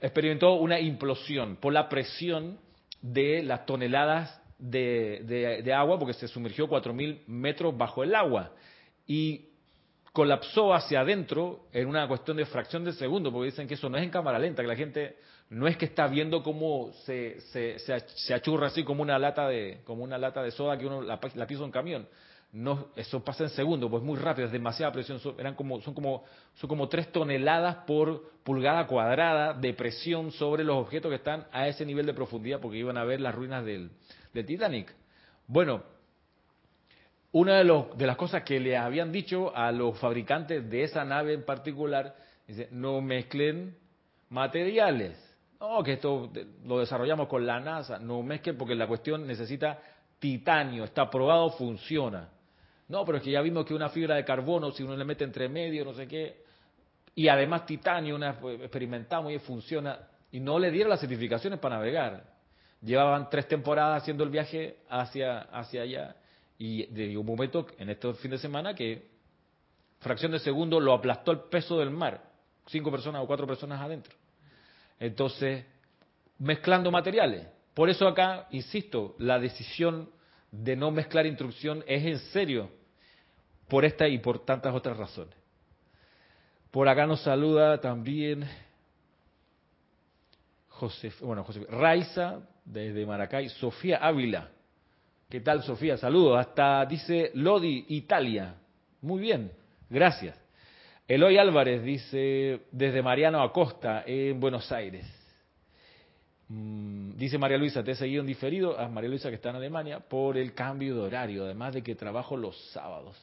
[0.00, 2.70] experimentó una implosión por la presión
[3.02, 8.52] de las toneladas de, agua, porque se sumergió 4.000 metros bajo el agua
[9.06, 9.48] y
[10.12, 13.96] colapsó hacia adentro en una cuestión de fracción de segundo, porque dicen que eso no
[13.96, 15.16] es en cámara lenta, que la gente
[15.50, 19.80] no es que está viendo cómo se, se, se, achurra así como una lata de
[19.84, 22.06] como una lata de soda que uno la, la pisa un camión.
[22.52, 25.18] No, eso pasa en segundos, pues muy rápido, es demasiada presión.
[25.20, 30.62] Son, eran como, son como, son como tres toneladas por pulgada cuadrada de presión sobre
[30.62, 33.64] los objetos que están a ese nivel de profundidad, porque iban a ver las ruinas
[33.64, 33.90] del,
[34.34, 34.94] del Titanic.
[35.46, 35.82] Bueno,
[37.32, 41.06] una de, los, de las cosas que le habían dicho a los fabricantes de esa
[41.06, 42.14] nave en particular,
[42.46, 43.74] dice, no mezclen
[44.28, 45.16] materiales.
[45.58, 46.30] No, que esto
[46.66, 49.80] lo desarrollamos con la NASA, no mezclen porque la cuestión necesita
[50.18, 52.28] titanio, está probado, funciona.
[52.88, 55.24] No, pero es que ya vimos que una fibra de carbono, si uno le mete
[55.24, 56.42] entre medio, no sé qué,
[57.14, 59.98] y además titanio, una, pues, experimentamos y funciona,
[60.30, 62.24] y no le dieron las certificaciones para navegar.
[62.80, 66.16] Llevaban tres temporadas haciendo el viaje hacia, hacia allá
[66.58, 69.08] y de un momento, en este fin de semana, que
[70.00, 72.22] fracción de segundo lo aplastó el peso del mar.
[72.66, 74.14] Cinco personas o cuatro personas adentro.
[74.98, 75.64] Entonces,
[76.38, 77.46] mezclando materiales.
[77.74, 80.10] Por eso acá, insisto, la decisión
[80.52, 82.70] de no mezclar instrucción es en serio.
[83.68, 85.34] Por esta y por tantas otras razones.
[86.70, 88.46] Por acá nos saluda también
[90.68, 94.50] José, bueno, José, Raiza desde Maracay, Sofía Ávila.
[95.28, 95.96] ¿Qué tal, Sofía?
[95.96, 96.38] Saludos.
[96.38, 98.54] Hasta dice Lodi, Italia.
[99.00, 99.52] Muy bien,
[99.88, 100.38] gracias.
[101.08, 105.21] Eloy Álvarez dice desde Mariano Acosta, en Buenos Aires.
[106.48, 109.56] Mm, dice María Luisa, te he seguido en diferido, a María Luisa que está en
[109.56, 113.16] Alemania, por el cambio de horario, además de que trabajo los sábados.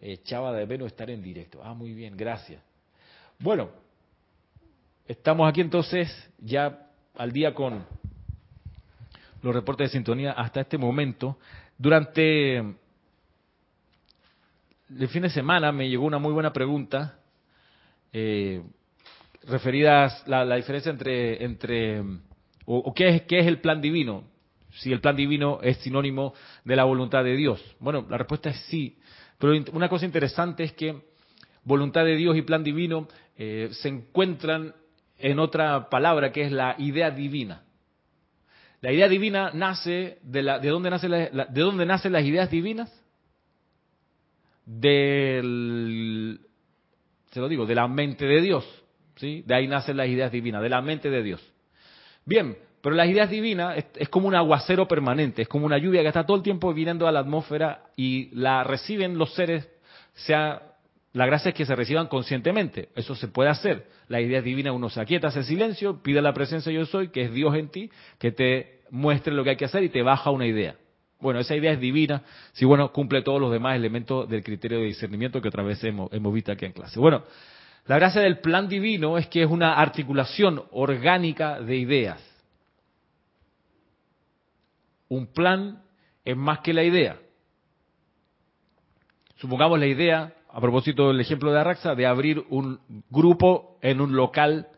[0.00, 1.60] Echaba de estar en directo.
[1.62, 2.62] Ah, muy bien, gracias.
[3.38, 3.70] Bueno,
[5.06, 7.84] estamos aquí entonces ya al día con
[9.42, 11.38] los reportes de sintonía hasta este momento.
[11.76, 12.58] Durante
[14.98, 17.18] el fin de semana me llegó una muy buena pregunta
[18.12, 18.62] eh,
[19.42, 22.02] referida a la, diferencia entre, entre
[22.66, 24.24] o, qué, es, qué es el plan divino,
[24.70, 27.62] si el plan divino es sinónimo de la voluntad de Dios.
[27.78, 28.98] Bueno, la respuesta es sí,
[29.38, 31.02] pero una cosa interesante es que
[31.64, 34.74] voluntad de Dios y plan divino eh, se encuentran
[35.18, 37.62] en otra palabra que es la idea divina.
[38.80, 42.50] La idea divina nace de, la, de dónde nace la, de dónde nacen las ideas
[42.50, 42.92] divinas,
[44.66, 46.40] del,
[47.30, 48.64] se lo digo, de la mente de Dios,
[49.16, 51.53] sí, de ahí nacen las ideas divinas, de la mente de Dios.
[52.26, 56.02] Bien, pero las ideas divinas es, es, como un aguacero permanente, es como una lluvia
[56.02, 59.68] que está todo el tiempo viniendo a la atmósfera y la reciben los seres,
[60.14, 60.74] sea
[61.14, 62.88] la gracia es que se reciban conscientemente.
[62.96, 63.86] Eso se puede hacer.
[64.08, 67.32] La idea divina, uno se aquieta, hace silencio, pide la presencia yo soy, que es
[67.32, 70.44] Dios en ti, que te muestre lo que hay que hacer y te baja una
[70.44, 70.74] idea.
[71.20, 74.86] Bueno, esa idea es divina, si bueno, cumple todos los demás elementos del criterio de
[74.86, 76.98] discernimiento que otra vez hemos, hemos visto aquí en clase.
[76.98, 77.22] Bueno,
[77.86, 82.20] la gracia del plan divino es que es una articulación orgánica de ideas.
[85.08, 85.82] Un plan
[86.24, 87.18] es más que la idea.
[89.36, 94.16] Supongamos la idea a propósito del ejemplo de Arraxa, de abrir un grupo en un
[94.16, 94.68] local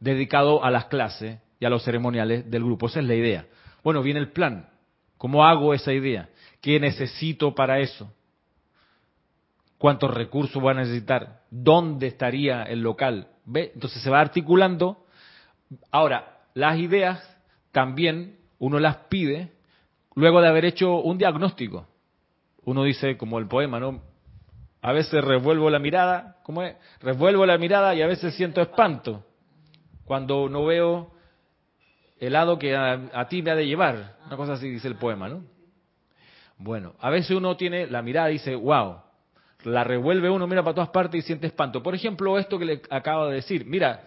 [0.00, 2.86] dedicado a las clases y a los ceremoniales del grupo.
[2.86, 3.46] Esa es la idea.
[3.84, 4.68] Bueno, viene el plan.
[5.16, 6.28] ¿Cómo hago esa idea?
[6.60, 8.12] ¿Qué necesito para eso?
[9.78, 11.42] ¿Cuántos recursos voy a necesitar?
[11.50, 13.28] ¿Dónde estaría el local?
[13.44, 13.70] ¿Ve?
[13.74, 15.06] Entonces se va articulando.
[15.90, 17.22] Ahora, las ideas
[17.70, 19.52] también uno las pide
[20.14, 21.86] luego de haber hecho un diagnóstico.
[22.64, 24.02] Uno dice, como el poema, ¿no?
[24.82, 26.76] A veces revuelvo la mirada, ¿cómo es?
[27.00, 29.24] Revuelvo la mirada y a veces siento espanto
[30.04, 31.12] cuando no veo
[32.18, 34.16] el lado que a, ti me ha de llevar.
[34.26, 35.44] Una cosa así dice el poema, ¿no?
[36.56, 38.96] Bueno, a veces uno tiene la mirada y dice, wow,
[39.64, 41.82] la revuelve uno, mira para todas partes y siente espanto.
[41.82, 44.02] Por ejemplo, esto que le acabo de decir, mira,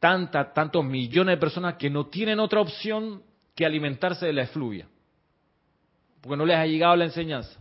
[0.00, 3.22] tanta, tantos millones de personas que no tienen otra opción
[3.54, 4.86] que alimentarse de la efluvia,
[6.20, 7.60] porque no les ha llegado la enseñanza.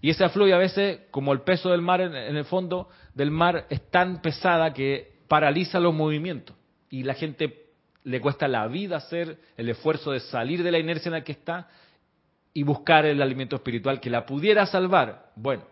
[0.00, 3.66] Y esa fluye a veces, como el peso del mar en, el fondo del mar
[3.70, 6.54] es tan pesada que paraliza los movimientos.
[6.90, 7.70] Y la gente
[8.04, 11.32] le cuesta la vida hacer el esfuerzo de salir de la inercia en la que
[11.32, 11.68] está
[12.52, 15.32] y buscar el alimento espiritual que la pudiera salvar.
[15.34, 15.64] Bueno,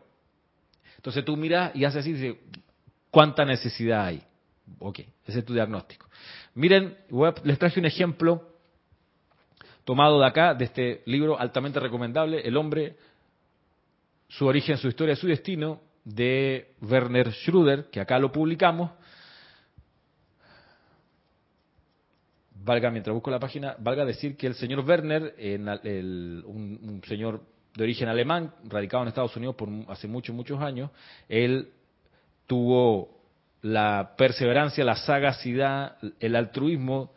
[1.05, 2.37] entonces tú miras y haces así dices,
[3.11, 4.23] ¿cuánta necesidad hay?
[4.79, 6.09] Ok, ese es tu diagnóstico.
[6.55, 6.97] Miren,
[7.43, 8.49] les traje un ejemplo
[9.85, 12.97] tomado de acá, de este libro altamente recomendable, El hombre
[14.29, 18.90] su origen, su historia, su destino, de Werner Schröder, que acá lo publicamos.
[22.64, 25.35] Valga, mientras busco la página, valga decir que el señor Werner,
[26.47, 27.43] un, señor
[27.74, 30.90] de origen alemán, radicado en Estados Unidos por hace muchos, muchos años,
[31.28, 31.70] él
[32.46, 33.10] tuvo
[33.62, 37.12] la perseverancia, la sagacidad, el altruismo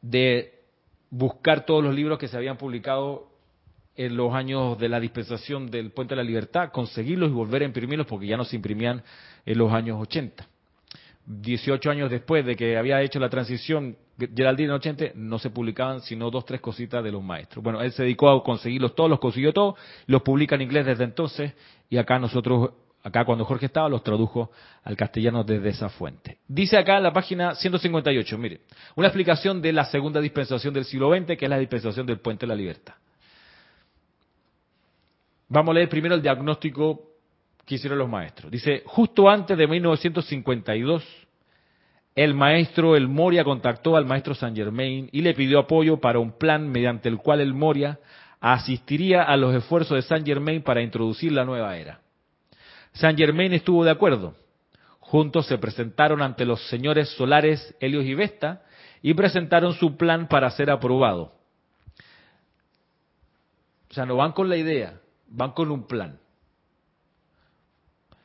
[0.00, 0.60] de
[1.10, 3.28] buscar todos los libros que se habían publicado
[3.94, 7.66] en los años de la dispensación del Puente de la Libertad, conseguirlos y volver a
[7.66, 9.02] imprimirlos porque ya no se imprimían
[9.44, 10.48] en los años 80.
[11.26, 16.00] 18 años después de que había hecho la transición Geraldine en 80, no se publicaban
[16.00, 17.62] sino dos, tres cositas de los maestros.
[17.62, 19.74] Bueno, él se dedicó a conseguirlos todos, los consiguió todos,
[20.06, 21.54] los publica en inglés desde entonces
[21.88, 22.70] y acá nosotros,
[23.02, 24.50] acá cuando Jorge estaba, los tradujo
[24.84, 26.38] al castellano desde esa fuente.
[26.46, 28.60] Dice acá en la página 158, mire,
[28.96, 32.46] una explicación de la segunda dispensación del siglo XX, que es la dispensación del Puente
[32.46, 32.94] de la Libertad.
[35.48, 37.11] Vamos a leer primero el diagnóstico
[37.64, 38.50] que hicieron los maestros.
[38.50, 41.04] Dice, justo antes de 1952,
[42.14, 46.32] el maestro El Moria contactó al maestro Saint Germain y le pidió apoyo para un
[46.32, 47.98] plan mediante el cual el Moria
[48.40, 52.00] asistiría a los esfuerzos de Saint Germain para introducir la nueva era.
[52.92, 54.34] Saint Germain estuvo de acuerdo.
[54.98, 58.62] Juntos se presentaron ante los señores solares Helios y Vesta
[59.00, 61.32] y presentaron su plan para ser aprobado.
[63.90, 66.18] O sea, no van con la idea, van con un plan.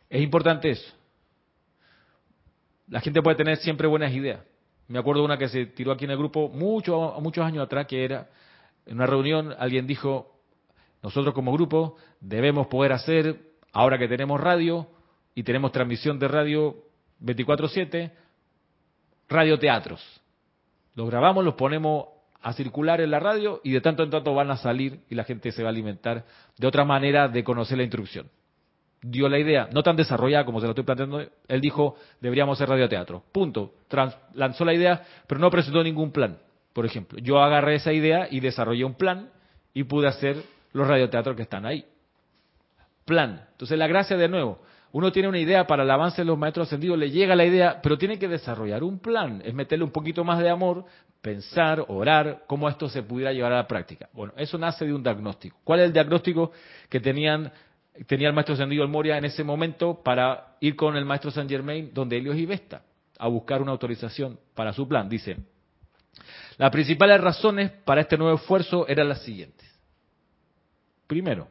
[0.10, 0.94] Es importante eso.
[2.88, 4.40] La gente puede tener siempre buenas ideas.
[4.88, 8.06] Me acuerdo una que se tiró aquí en el grupo muchos muchos años atrás, que
[8.06, 8.30] era
[8.86, 10.40] en una reunión, alguien dijo,
[11.04, 13.38] nosotros como grupo debemos poder hacer,
[13.74, 14.88] ahora que tenemos radio
[15.36, 16.76] y tenemos transmisión de radio
[17.20, 18.12] 24/7,
[19.28, 20.02] radioteatros.
[20.96, 22.06] Los grabamos, los ponemos
[22.42, 25.26] a circular en la radio y de tanto en tanto van a salir y la
[25.26, 26.26] gente se va a alimentar
[26.58, 28.30] de otra manera de conocer la instrucción.
[29.02, 32.70] Dio la idea, no tan desarrollada como se lo estoy planteando, él dijo, deberíamos hacer
[32.70, 33.24] radioteatro.
[33.32, 33.74] Punto.
[34.34, 36.38] lanzó la idea, pero no presentó ningún plan.
[36.74, 39.30] Por ejemplo, yo agarré esa idea y desarrollé un plan
[39.74, 40.38] y pude hacer
[40.74, 41.86] los radioteatros que están ahí.
[43.06, 43.48] Plan.
[43.52, 44.60] Entonces la gracia de nuevo,
[44.92, 47.80] uno tiene una idea para el avance de los maestros ascendidos, le llega la idea,
[47.82, 50.86] pero tiene que desarrollar un plan, es meterle un poquito más de amor,
[51.22, 54.10] pensar, orar, cómo esto se pudiera llevar a la práctica.
[54.14, 55.58] Bueno, eso nace de un diagnóstico.
[55.64, 56.52] ¿Cuál es el diagnóstico
[56.90, 57.52] que tenían
[58.06, 61.50] tenía el maestro ascendido el Moria en ese momento para ir con el maestro Saint
[61.50, 62.84] Germain donde Helios y Vesta
[63.18, 65.10] a buscar una autorización para su plan?
[65.10, 65.38] Dice,
[66.58, 69.68] las principales razones para este nuevo esfuerzo eran las siguientes.
[71.08, 71.48] Primero,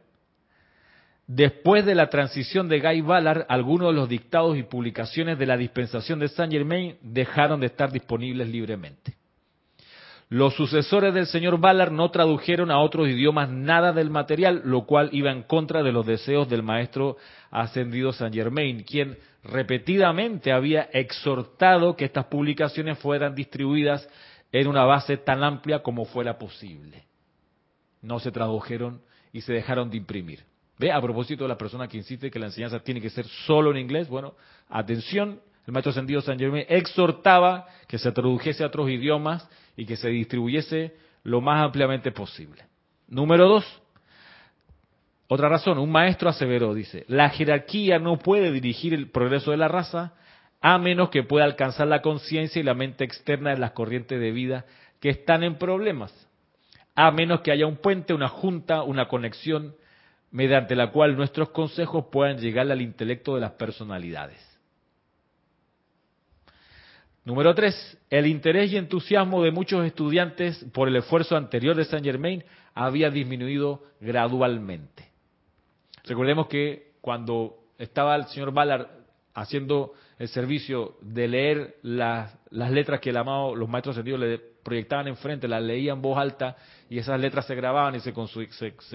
[1.26, 5.56] Después de la transición de Guy Ballard, algunos de los dictados y publicaciones de la
[5.56, 9.16] dispensación de Saint Germain dejaron de estar disponibles libremente.
[10.28, 15.08] Los sucesores del señor Ballard no tradujeron a otros idiomas nada del material, lo cual
[15.12, 17.16] iba en contra de los deseos del maestro
[17.50, 24.08] ascendido Saint Germain, quien repetidamente había exhortado que estas publicaciones fueran distribuidas
[24.50, 27.04] en una base tan amplia como fuera posible.
[28.02, 29.00] No se tradujeron
[29.32, 30.44] y se dejaron de imprimir.
[30.76, 33.70] Ve, a propósito de la persona que insiste que la enseñanza tiene que ser solo
[33.70, 34.34] en inglés, bueno,
[34.68, 39.96] atención, el maestro ascendido San Germain exhortaba que se tradujese a otros idiomas y que
[39.96, 42.62] se distribuyese lo más ampliamente posible.
[43.08, 43.82] Número dos,
[45.28, 49.68] otra razón, un maestro aseveró, dice, la jerarquía no puede dirigir el progreso de la
[49.68, 50.14] raza
[50.60, 54.30] a menos que pueda alcanzar la conciencia y la mente externa de las corrientes de
[54.30, 54.64] vida
[55.00, 56.12] que están en problemas,
[56.94, 59.74] a menos que haya un puente, una junta, una conexión
[60.30, 64.55] mediante la cual nuestros consejos puedan llegar al intelecto de las personalidades.
[67.26, 72.06] Número tres, el interés y entusiasmo de muchos estudiantes por el esfuerzo anterior de Saint
[72.06, 75.10] Germain había disminuido gradualmente.
[76.04, 78.86] Recordemos que cuando estaba el señor Ballard
[79.34, 85.08] haciendo el servicio de leer las, letras que el amado, los maestros sentidos le proyectaban
[85.08, 86.56] enfrente, las leía en voz alta
[86.88, 88.12] y esas letras se grababan y se,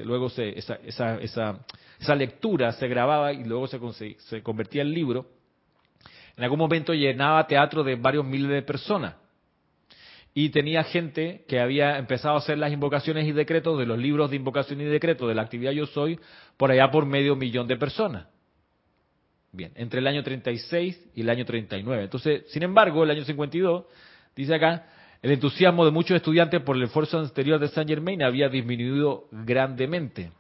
[0.05, 1.65] luego se, esa, esa, esa,
[1.99, 5.40] esa, lectura se grababa y luego se, se convertía en libro.
[6.41, 9.13] En algún momento llenaba teatro de varios miles de personas
[10.33, 14.31] y tenía gente que había empezado a hacer las invocaciones y decretos de los libros
[14.31, 16.19] de invocación y decreto de la actividad Yo Soy
[16.57, 18.25] por allá por medio millón de personas.
[19.51, 22.05] Bien, entre el año 36 y el año 39.
[22.05, 23.85] Entonces, sin embargo, el año 52,
[24.35, 24.87] dice acá,
[25.21, 30.31] el entusiasmo de muchos estudiantes por el esfuerzo anterior de Saint Germain había disminuido grandemente.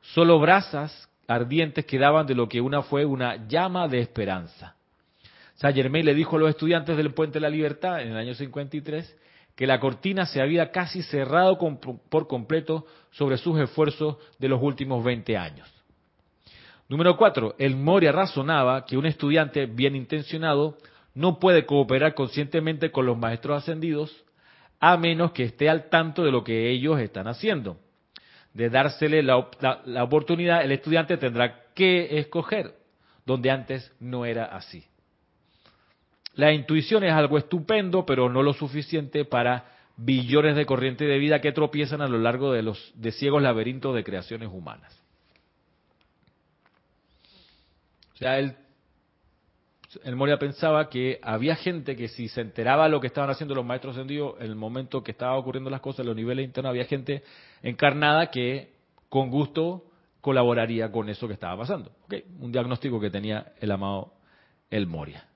[0.00, 4.74] Solo brasas ardientes quedaban de lo que una fue una llama de esperanza.
[5.58, 8.34] Saint Germain le dijo a los estudiantes del Puente de la Libertad en el año
[8.34, 9.16] 53
[9.56, 15.02] que la cortina se había casi cerrado por completo sobre sus esfuerzos de los últimos
[15.02, 15.68] 20 años.
[16.88, 20.78] Número cuatro, el Moria razonaba que un estudiante bien intencionado
[21.12, 24.24] no puede cooperar conscientemente con los maestros ascendidos
[24.78, 27.78] a menos que esté al tanto de lo que ellos están haciendo.
[28.54, 29.38] De dársele la,
[30.04, 32.74] oportunidad, el estudiante tendrá que escoger,
[33.26, 34.84] donde antes no era así.
[36.38, 41.40] La intuición es algo estupendo, pero no lo suficiente para billones de corrientes de vida
[41.40, 44.96] que tropiezan a lo largo de los de ciegos laberintos de creaciones humanas.
[48.14, 48.54] O sea, él,
[50.04, 53.56] el Moria pensaba que había gente que si se enteraba de lo que estaban haciendo
[53.56, 56.70] los maestros ascendidos en el momento que estaban ocurriendo las cosas en los niveles internos,
[56.70, 57.24] había gente
[57.64, 58.74] encarnada que
[59.08, 59.86] con gusto
[60.20, 61.90] colaboraría con eso que estaba pasando.
[62.38, 64.12] Un diagnóstico que tenía el amado
[64.70, 65.27] El Moria.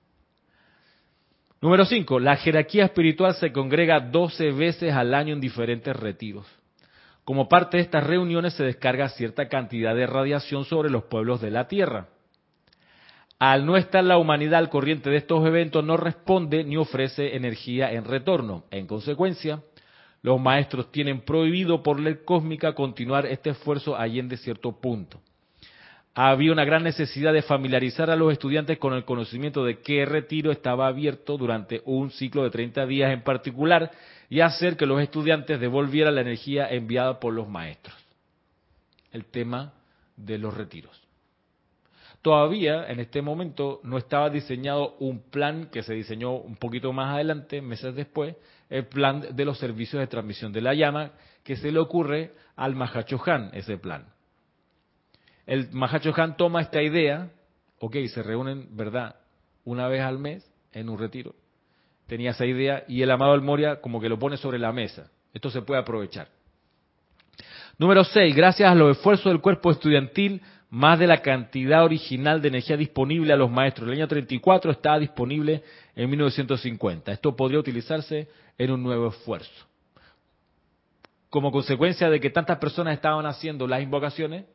[1.63, 2.19] Número 5.
[2.19, 6.45] La jerarquía espiritual se congrega 12 veces al año en diferentes retiros.
[7.23, 11.51] Como parte de estas reuniones se descarga cierta cantidad de radiación sobre los pueblos de
[11.51, 12.09] la Tierra.
[13.39, 17.93] Al no estar la humanidad al corriente de estos eventos, no responde ni ofrece energía
[17.93, 18.65] en retorno.
[18.69, 19.61] En consecuencia,
[20.21, 25.21] los maestros tienen prohibido por ley cósmica continuar este esfuerzo allende cierto punto.
[26.15, 30.51] Había una gran necesidad de familiarizar a los estudiantes con el conocimiento de qué retiro
[30.51, 33.89] estaba abierto durante un ciclo de 30 días en particular
[34.29, 37.95] y hacer que los estudiantes devolvieran la energía enviada por los maestros.
[39.11, 39.73] El tema
[40.15, 41.01] de los retiros.
[42.21, 47.15] Todavía en este momento no estaba diseñado un plan que se diseñó un poquito más
[47.15, 48.35] adelante, meses después,
[48.69, 51.11] el plan de los servicios de transmisión de la llama,
[51.43, 54.12] que se le ocurre al Mahachohan, ese plan.
[55.45, 57.29] El Mahachohan toma esta idea,
[57.79, 59.15] ok, se reúnen, ¿verdad?,
[59.65, 61.35] una vez al mes en un retiro.
[62.07, 65.09] Tenía esa idea y el amado El Moria como que lo pone sobre la mesa.
[65.33, 66.27] Esto se puede aprovechar.
[67.77, 68.35] Número 6.
[68.35, 73.33] Gracias a los esfuerzos del cuerpo estudiantil, más de la cantidad original de energía disponible
[73.33, 73.87] a los maestros.
[73.87, 75.63] El año 34 estaba disponible
[75.95, 77.11] en 1950.
[77.11, 78.27] Esto podría utilizarse
[78.57, 79.65] en un nuevo esfuerzo.
[81.29, 84.45] Como consecuencia de que tantas personas estaban haciendo las invocaciones,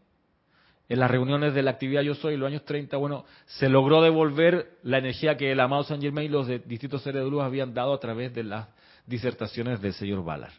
[0.89, 4.01] en las reuniones de la actividad Yo Soy en los años 30, bueno, se logró
[4.03, 7.43] devolver la energía que el amado San Germain y los de distintos seres de luz
[7.43, 8.69] habían dado a través de las
[9.07, 10.53] disertaciones del señor Ballard.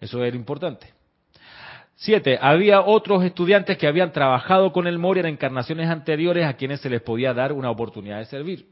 [0.00, 0.92] Eso era importante.
[1.96, 6.80] Siete, había otros estudiantes que habían trabajado con el Moria en encarnaciones anteriores a quienes
[6.80, 8.66] se les podía dar una oportunidad de servir.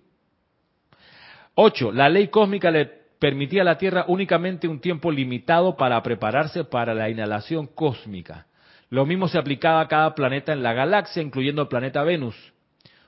[1.55, 2.87] Ocho, la ley cósmica le
[3.19, 8.47] permitía a la Tierra únicamente un tiempo limitado para prepararse para la inhalación cósmica.
[8.93, 12.36] Lo mismo se aplicaba a cada planeta en la galaxia, incluyendo el planeta Venus.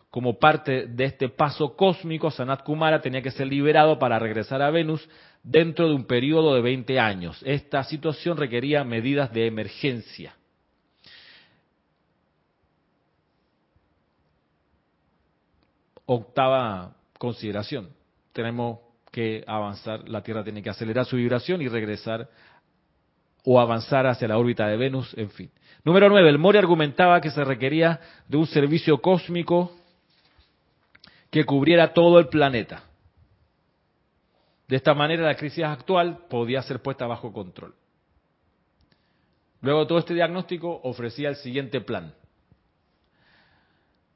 [0.08, 4.70] Como parte de este paso cósmico, Sanat Kumara tenía que ser liberado para regresar a
[4.70, 5.06] Venus
[5.42, 7.38] dentro de un periodo de 20 años.
[7.44, 10.34] Esta situación requería medidas de emergencia.
[16.06, 17.90] Octava consideración.
[18.32, 18.78] Tenemos
[19.12, 22.30] que avanzar, la Tierra tiene que acelerar su vibración y regresar
[23.44, 25.50] o avanzar hacia la órbita de Venus, en fin.
[25.84, 26.30] Número 9.
[26.30, 29.70] El Mori argumentaba que se requería de un servicio cósmico
[31.30, 32.84] que cubriera todo el planeta.
[34.66, 37.74] De esta manera la crisis actual podía ser puesta bajo control.
[39.60, 42.14] Luego de todo este diagnóstico ofrecía el siguiente plan.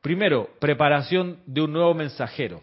[0.00, 2.62] Primero, preparación de un nuevo mensajero,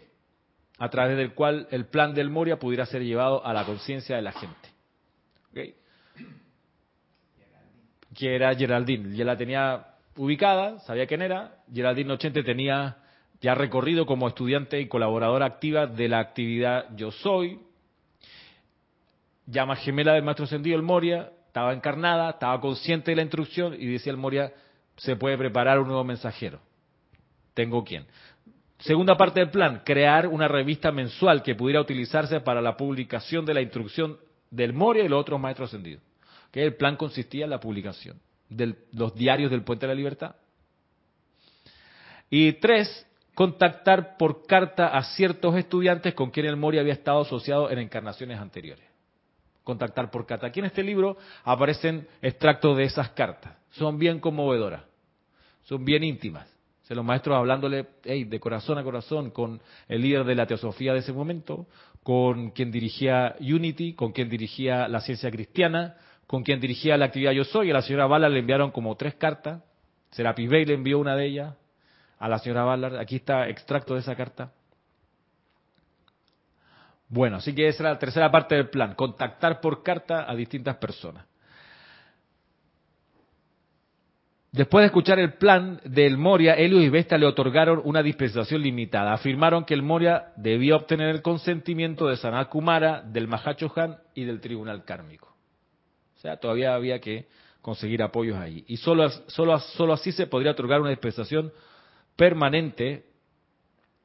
[0.78, 4.22] a través del cual el plan del Moria pudiera ser llevado a la conciencia de
[4.22, 4.68] la gente.
[8.16, 9.14] Que era Geraldine.
[9.14, 9.86] Ya la tenía
[10.16, 11.56] ubicada, sabía quién era.
[11.72, 12.96] Geraldine Nochente tenía
[13.40, 17.60] ya recorrido como estudiante y colaboradora activa de la actividad Yo Soy,
[19.46, 23.86] llama gemela del maestro ascendido, el Moria, estaba encarnada, estaba consciente de la instrucción y
[23.86, 24.52] decía el Moria,
[24.96, 26.60] se puede preparar un nuevo mensajero.
[27.54, 28.06] Tengo quién.
[28.78, 33.54] Segunda parte del plan, crear una revista mensual que pudiera utilizarse para la publicación de
[33.54, 34.18] la instrucción
[34.50, 36.02] del Moria y los otros maestros ascendidos.
[36.56, 40.36] Que el plan consistía en la publicación de los diarios del Puente de la Libertad.
[42.30, 47.70] Y tres, contactar por carta a ciertos estudiantes con quienes el Moria había estado asociado
[47.70, 48.86] en encarnaciones anteriores
[49.64, 50.46] contactar por carta.
[50.46, 53.54] Aquí en este libro aparecen extractos de esas cartas.
[53.72, 54.82] Son bien conmovedoras,
[55.64, 56.48] son bien íntimas.
[56.84, 61.00] Se los maestros hablándole de corazón a corazón con el líder de la teosofía de
[61.00, 61.66] ese momento,
[62.02, 65.96] con quien dirigía Unity, con quien dirigía la ciencia cristiana,
[66.26, 67.70] con quien dirigía la actividad Yo Soy.
[67.70, 69.62] A la señora Ballard le enviaron como tres cartas.
[70.10, 71.54] Serapis Bey le envió una de ellas
[72.18, 72.96] a la señora Ballard.
[72.96, 74.52] Aquí está extracto de esa carta.
[77.08, 80.76] Bueno, así que esa es la tercera parte del plan, contactar por carta a distintas
[80.76, 81.24] personas.
[84.50, 89.12] Después de escuchar el plan del Moria, Helios y Vesta le otorgaron una dispensación limitada.
[89.12, 94.40] Afirmaron que el Moria debía obtener el consentimiento de Sanat Kumara, del Mahachohan y del
[94.40, 95.35] Tribunal Kármico
[96.40, 97.26] todavía había que
[97.62, 98.64] conseguir apoyos ahí.
[98.68, 101.52] Y solo, solo, solo así se podría otorgar una dispensación
[102.16, 103.06] permanente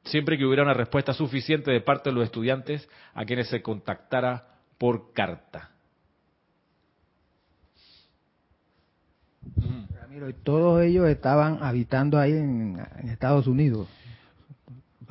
[0.04, 4.46] siempre que hubiera una respuesta suficiente de parte de los estudiantes a quienes se contactara
[4.78, 5.70] por carta.
[10.00, 13.88] Ramiro, y todos ellos estaban habitando ahí en Estados Unidos.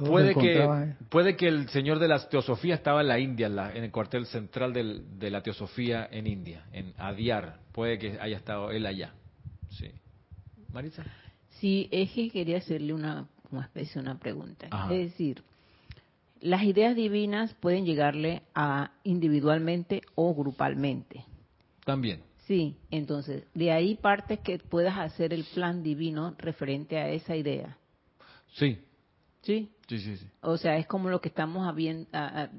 [0.09, 0.93] Puede que, ahí.
[1.09, 3.91] puede que el señor de la teosofía estaba en la India, en, la- en el
[3.91, 7.59] cuartel central del- de la teosofía en India, en Adyar.
[7.71, 9.13] Puede que haya estado él allá.
[9.69, 9.87] Sí.
[10.73, 11.03] Marisa.
[11.59, 14.67] Sí, es que quería hacerle una, una especie una pregunta.
[14.71, 14.93] Ajá.
[14.93, 15.43] Es decir,
[16.39, 21.23] las ideas divinas pueden llegarle a individualmente o grupalmente.
[21.85, 22.21] También.
[22.47, 27.77] Sí, entonces, de ahí parte que puedas hacer el plan divino referente a esa idea.
[28.53, 28.79] Sí.
[29.43, 30.25] Sí, Sí, sí, sí.
[30.41, 31.73] o sea, es como lo que estamos a-
[32.43, 32.49] a-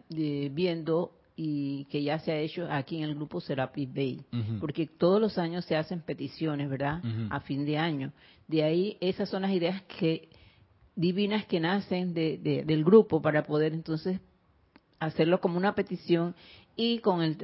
[0.51, 4.23] viendo y que ya se ha hecho aquí en el grupo Serapis Bay.
[4.61, 7.01] Porque todos los años se hacen peticiones, ¿verdad?
[7.31, 8.13] A fin de año.
[8.49, 10.29] De ahí, esas son las ideas que
[10.95, 14.21] divinas que nacen de- de- del grupo para poder entonces
[15.01, 16.35] hacerlo como una petición
[16.77, 17.39] y con el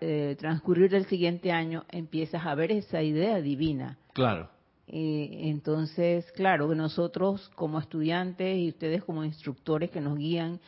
[0.00, 3.98] eh, transcurrir del siguiente año empiezas a ver esa idea divina.
[4.14, 4.50] Claro.
[4.90, 10.60] Eh, entonces, claro, nosotros como estudiantes y ustedes como instructores que nos guían,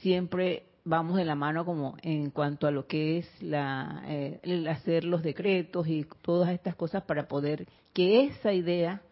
[0.00, 4.68] siempre vamos de la mano como en cuanto a lo que es la, eh, el
[4.68, 9.02] hacer los decretos y todas estas cosas para poder que esa idea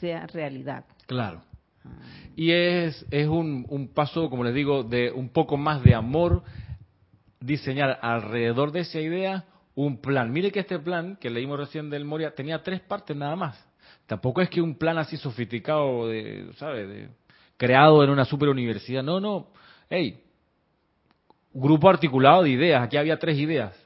[0.00, 0.84] sea realidad.
[1.06, 1.42] Claro.
[2.36, 6.42] Y es, es un, un paso, como les digo, de un poco más de amor,
[7.40, 10.32] diseñar alrededor de esa idea un plan.
[10.32, 13.66] Mire que este plan que leímos recién del Moria tenía tres partes nada más.
[14.06, 16.86] Tampoco es que un plan así sofisticado, de, ¿sabe?
[16.86, 17.08] De,
[17.56, 19.02] creado en una super universidad.
[19.02, 19.48] No, no.
[19.88, 20.22] Hey,
[21.52, 22.82] grupo articulado de ideas.
[22.82, 23.76] Aquí había tres ideas.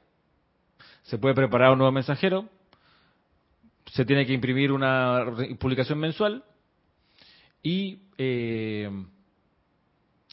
[1.02, 2.48] Se puede preparar un nuevo mensajero.
[3.92, 5.24] Se tiene que imprimir una
[5.60, 6.42] publicación mensual
[7.62, 8.90] y eh,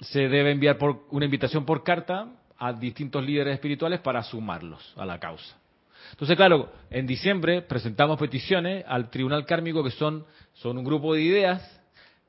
[0.01, 2.29] se debe enviar por una invitación por carta
[2.66, 5.57] a distintos líderes espirituales para sumarlos a la causa.
[6.11, 11.22] Entonces, claro, en diciembre presentamos peticiones al Tribunal Kármico que son, son un grupo de
[11.22, 11.82] ideas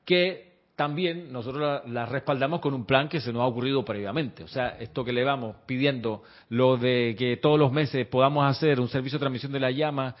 [0.03, 4.43] que también nosotros la- las respaldamos con un plan que se nos ha ocurrido previamente.
[4.43, 8.79] O sea, esto que le vamos pidiendo, lo de que todos los meses podamos hacer
[8.79, 10.15] un servicio de transmisión de la llama,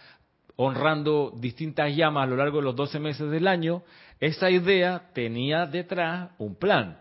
[0.55, 3.83] honrando distintas llamas a lo largo de los 12 meses del año,
[4.21, 6.99] esa idea tenía detrás un plan.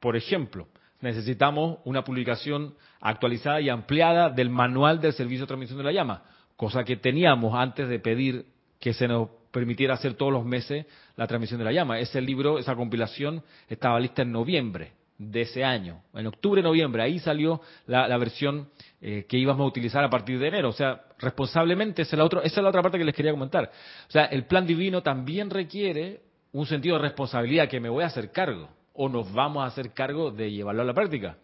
[0.00, 0.66] Por ejemplo,
[1.02, 6.22] necesitamos una publicación actualizada y ampliada del manual del servicio de transmisión de la llama,
[6.56, 8.46] cosa que teníamos antes de pedir
[8.80, 10.86] que se nos permitiera hacer todos los meses
[11.16, 11.98] la transmisión de la llama.
[11.98, 17.18] Ese libro, esa compilación, estaba lista en noviembre de ese año, en octubre, noviembre, ahí
[17.20, 18.68] salió la, versión
[19.00, 20.70] eh, que íbamos a utilizar a partir de enero.
[20.70, 23.70] O sea, responsablemente, esa es, la esa es la otra parte que les quería comentar.
[24.08, 26.22] O sea, el plan divino también requiere
[26.52, 29.92] un sentido de responsabilidad que me voy a hacer cargo o nos vamos a hacer
[29.92, 31.36] cargo de llevarlo a la práctica.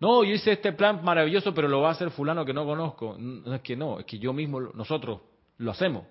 [0.00, 3.16] No, yo hice este plan maravilloso, pero lo va a hacer fulano que no conozco.
[3.18, 5.20] No es que no, es que yo mismo, nosotros
[5.58, 6.04] lo hacemos,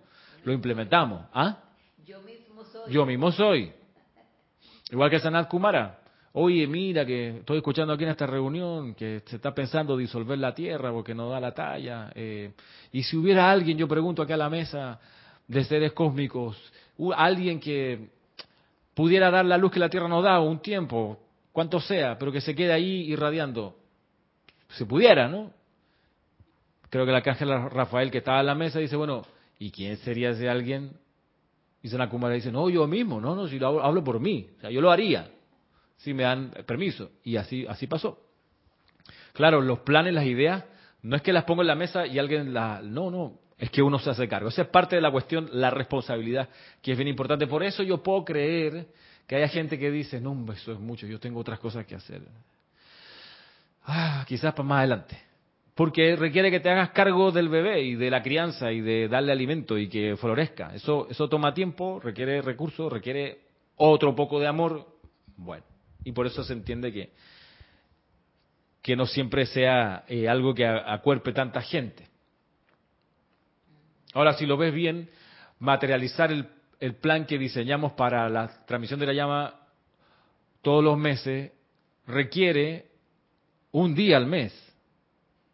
[0.43, 1.25] lo implementamos.
[1.33, 1.57] ¿Ah?
[2.05, 2.93] Yo mismo soy.
[2.93, 3.71] Yo mismo soy.
[4.91, 5.99] Igual que Sanat Kumara.
[6.33, 10.53] Oye, mira que estoy escuchando aquí en esta reunión que se está pensando disolver la
[10.53, 12.11] tierra porque no da la talla.
[12.13, 12.53] eh,
[12.91, 14.99] y si hubiera alguien, yo pregunto aquí a la mesa
[15.47, 16.55] de seres cósmicos,
[17.15, 18.18] alguien que
[18.99, 21.17] pudiera dar la luz que la tierra no da un tiempo,
[21.53, 23.77] cuanto sea, pero que se quede ahí irradiando.
[24.71, 25.53] Se pudiera, ¿no?
[26.89, 29.25] Creo que el arcángel Rafael que estaba en la mesa dice, bueno,
[29.57, 30.91] ¿y quién sería ese alguien?
[31.81, 34.49] Y Sanat Kumara dice, no, yo mismo, no, no, si lo hablo, hablo por mí,
[34.57, 35.31] o sea, yo lo haría
[35.95, 37.09] si me dan permiso.
[37.23, 38.19] Y así, así pasó.
[39.31, 40.65] Claro, los planes, las ideas,
[41.03, 42.83] no es que las pongo en la mesa y alguien las...
[42.83, 44.49] No, no, es que uno se hace cargo.
[44.49, 46.47] Esa es parte de la cuestión, la responsabilidad,
[46.81, 47.45] que es bien importante.
[47.45, 48.87] Por eso yo puedo creer
[49.27, 52.21] que haya gente que dice, no, eso es mucho, yo tengo otras cosas que hacer.
[53.85, 55.19] Ah, quizás para más adelante.
[55.75, 59.31] Porque requiere que te hagas cargo del bebé y de la crianza y de darle
[59.31, 60.73] alimento y que florezca.
[60.73, 63.39] Eso, eso toma tiempo, requiere recursos, requiere
[63.75, 64.87] otro poco de amor.
[65.37, 65.63] Bueno,
[66.03, 67.11] y por eso se entiende que,
[68.81, 72.08] que no siempre sea eh, algo que acuerpe tanta gente.
[74.13, 75.09] Ahora, si lo ves bien,
[75.59, 76.47] materializar el,
[76.79, 79.55] el plan que diseñamos para la transmisión de la llama
[80.61, 81.51] todos los meses
[82.05, 82.87] requiere
[83.71, 84.53] un día al mes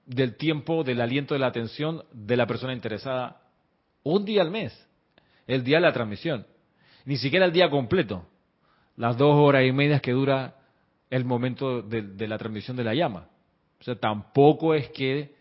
[0.06, 3.42] del tiempo, del aliento, de la atención de la persona interesada.
[4.04, 4.88] Un día al mes,
[5.48, 6.46] el día de la transmisión.
[7.06, 8.28] Ni siquiera el día completo
[8.98, 10.56] las dos horas y medias que dura
[11.10, 13.28] el momento de, de la transmisión de la llama.
[13.80, 15.35] O sea, tampoco es que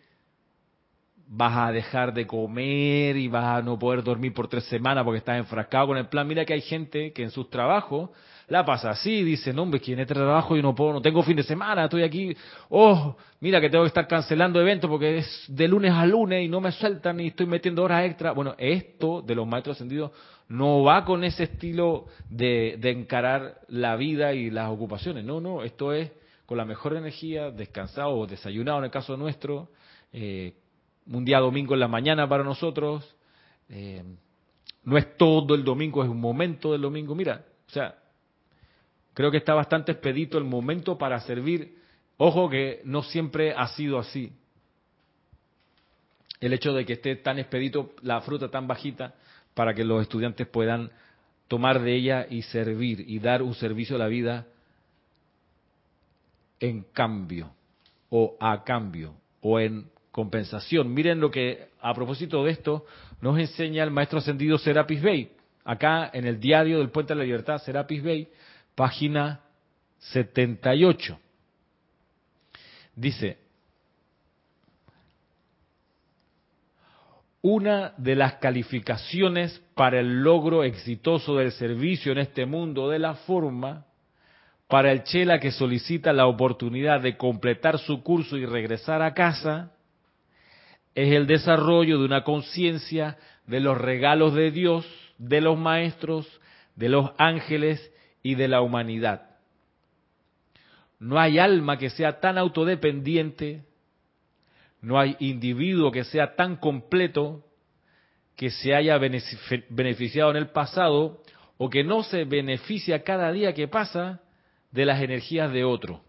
[1.26, 5.18] vas a dejar de comer y vas a no poder dormir por tres semanas porque
[5.18, 6.26] estás enfrascado con el plan.
[6.26, 8.10] Mira que hay gente que en sus trabajos
[8.48, 11.22] la pasa así, dice, no, hombre, que en este trabajo yo no puedo, no tengo
[11.22, 12.36] fin de semana, estoy aquí,
[12.68, 16.48] oh, mira que tengo que estar cancelando eventos porque es de lunes a lunes y
[16.48, 18.32] no me sueltan y estoy metiendo horas extra.
[18.32, 20.10] Bueno, esto de los maestros ascendidos
[20.48, 25.92] no va con ese estilo de, encarar la vida y las ocupaciones, no, no, esto
[25.94, 26.10] es
[26.44, 29.70] con la mejor energía, descansado o desayunado en el caso nuestro,
[30.12, 30.52] eh,
[31.06, 33.16] un día domingo en la mañana para nosotros,
[33.68, 34.02] eh,
[34.84, 37.94] no es todo el domingo, es un momento del domingo, mira, o sea,
[39.14, 41.78] Creo que está bastante expedito el momento para servir.
[42.16, 44.32] Ojo que no siempre ha sido así.
[46.40, 49.14] El hecho de que esté tan expedito la fruta tan bajita
[49.54, 50.90] para que los estudiantes puedan
[51.46, 54.46] tomar de ella y servir y dar un servicio a la vida
[56.58, 57.52] en cambio
[58.10, 60.94] o a cambio o en compensación.
[60.94, 62.86] Miren lo que a propósito de esto
[63.20, 65.32] nos enseña el maestro ascendido Serapis Bey.
[65.64, 68.28] Acá en el diario del Puente de la Libertad, Serapis Bey
[68.76, 69.40] página
[69.98, 71.18] 78.
[72.94, 73.38] Dice,
[77.42, 83.14] una de las calificaciones para el logro exitoso del servicio en este mundo de la
[83.14, 83.86] forma,
[84.68, 89.73] para el chela que solicita la oportunidad de completar su curso y regresar a casa,
[90.94, 94.86] es el desarrollo de una conciencia de los regalos de Dios,
[95.18, 96.40] de los maestros,
[96.76, 97.92] de los ángeles
[98.22, 99.30] y de la humanidad.
[100.98, 103.64] No hay alma que sea tan autodependiente,
[104.80, 107.44] no hay individuo que sea tan completo
[108.36, 111.22] que se haya beneficiado en el pasado
[111.56, 114.20] o que no se beneficia cada día que pasa
[114.70, 116.02] de las energías de otro.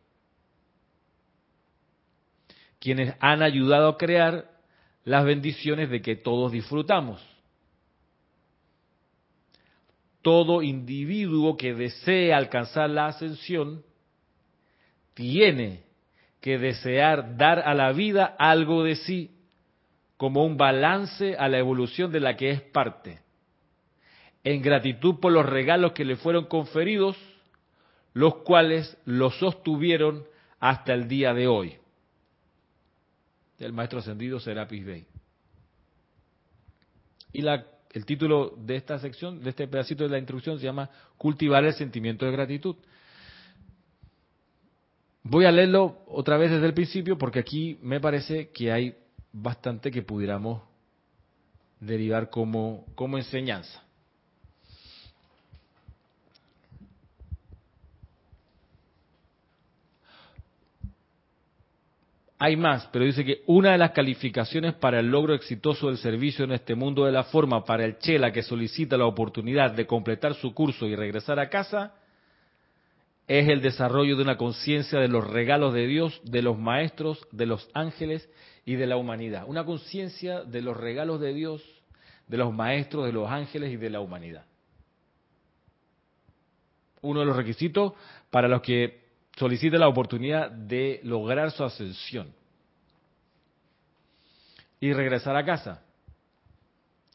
[2.80, 4.55] Quienes han ayudado a crear
[5.06, 7.26] las bendiciones de que todos disfrutamos
[10.26, 13.84] todo individuo que desee alcanzar la ascensión
[15.14, 15.84] tiene
[16.42, 19.30] que desear dar a la vida algo de sí
[20.18, 23.20] como un balance a la evolución de la que es parte,
[24.44, 27.16] en gratitud por los regalos que le fueron conferidos,
[28.14, 30.24] los cuales lo sostuvieron
[30.60, 31.78] hasta el día de hoy.
[33.60, 35.08] El maestro ascendido Serapis Bey.
[37.34, 40.90] Y la el título de esta sección, de este pedacito de la introducción, se llama
[41.18, 42.76] Cultivar el sentimiento de gratitud.
[45.24, 48.98] Voy a leerlo otra vez desde el principio porque aquí me parece que hay
[49.32, 50.62] bastante que pudiéramos
[51.80, 53.85] derivar como, como enseñanza.
[62.38, 66.44] Hay más, pero dice que una de las calificaciones para el logro exitoso del servicio
[66.44, 70.34] en este mundo de la forma para el Chela que solicita la oportunidad de completar
[70.36, 71.94] su curso y regresar a casa
[73.28, 77.46] es el desarrollo de una conciencia de los regalos de Dios, de los maestros, de
[77.46, 78.30] los ángeles
[78.66, 79.46] y de la humanidad.
[79.48, 81.64] Una conciencia de los regalos de Dios,
[82.28, 84.46] de los maestros, de los ángeles y de la humanidad.
[87.02, 87.94] Uno de los requisitos
[88.30, 89.05] para los que
[89.36, 92.34] solicite la oportunidad de lograr su ascensión
[94.80, 95.84] y regresar a casa.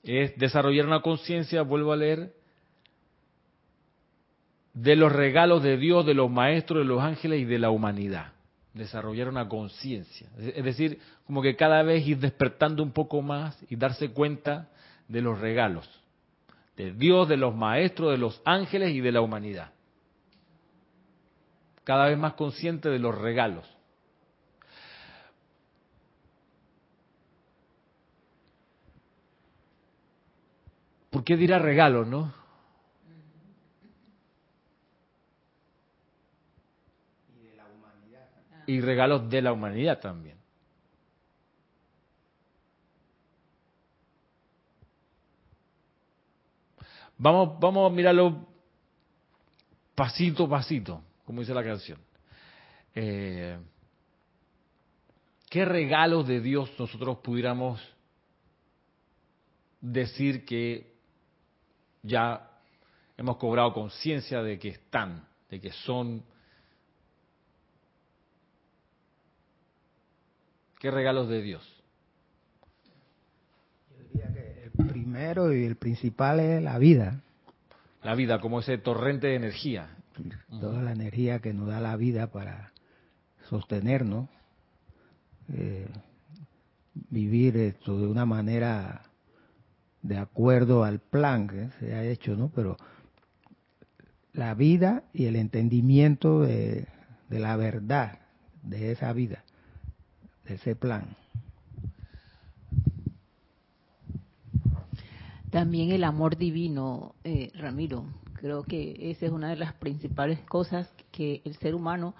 [0.02, 2.32] Es desarrollar una conciencia, vuelvo a leer,
[4.72, 8.32] de los regalos de Dios, de los maestros, de los ángeles y de la humanidad.
[8.72, 10.28] Desarrollar una conciencia.
[10.38, 14.68] Es decir, como que cada vez ir despertando un poco más y darse cuenta
[15.08, 15.88] de los regalos.
[16.76, 19.72] De Dios, de los maestros, de los ángeles y de la humanidad
[21.90, 23.68] cada vez más consciente de los regalos.
[31.10, 32.32] ¿Por qué dirá regalos, no?
[38.68, 40.38] Y regalos de la humanidad también.
[47.18, 48.46] Vamos, vamos a mirarlo
[49.96, 52.00] pasito a pasito como dice la canción.
[52.92, 53.56] Eh,
[55.48, 57.80] ¿Qué regalos de Dios nosotros pudiéramos
[59.80, 60.92] decir que
[62.02, 62.50] ya
[63.16, 66.24] hemos cobrado conciencia de que están, de que son?
[70.80, 71.82] ¿Qué regalos de Dios?
[73.88, 77.22] Yo diría que el primero y el principal es la vida.
[78.02, 79.96] La vida como ese torrente de energía,
[80.60, 82.72] toda la energía que nos da la vida para
[83.48, 84.28] sostenernos,
[85.52, 85.88] eh,
[87.10, 89.02] vivir esto de una manera
[90.02, 92.48] de acuerdo al plan que se ha hecho, ¿no?
[92.48, 92.76] Pero
[94.32, 96.86] la vida y el entendimiento de,
[97.28, 98.18] de la verdad
[98.62, 99.44] de esa vida,
[100.46, 101.16] de ese plan.
[105.50, 108.04] También el amor divino, eh, Ramiro.
[108.40, 112.14] Creo que esa es una de las principales cosas que el ser humano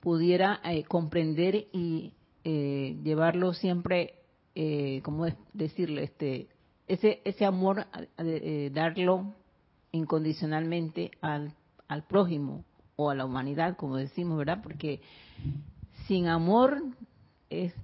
[0.00, 2.12] pudiera eh, comprender y
[2.44, 4.14] eh, llevarlo siempre,
[4.54, 6.04] eh, ¿cómo decirle?
[6.04, 6.46] Este,
[6.86, 7.86] ese, ese amor,
[8.18, 9.34] eh, darlo
[9.90, 11.54] incondicionalmente al,
[11.88, 12.64] al prójimo
[12.94, 14.60] o a la humanidad, como decimos, ¿verdad?
[14.62, 15.00] Porque
[16.06, 16.82] sin amor
[17.50, 17.74] es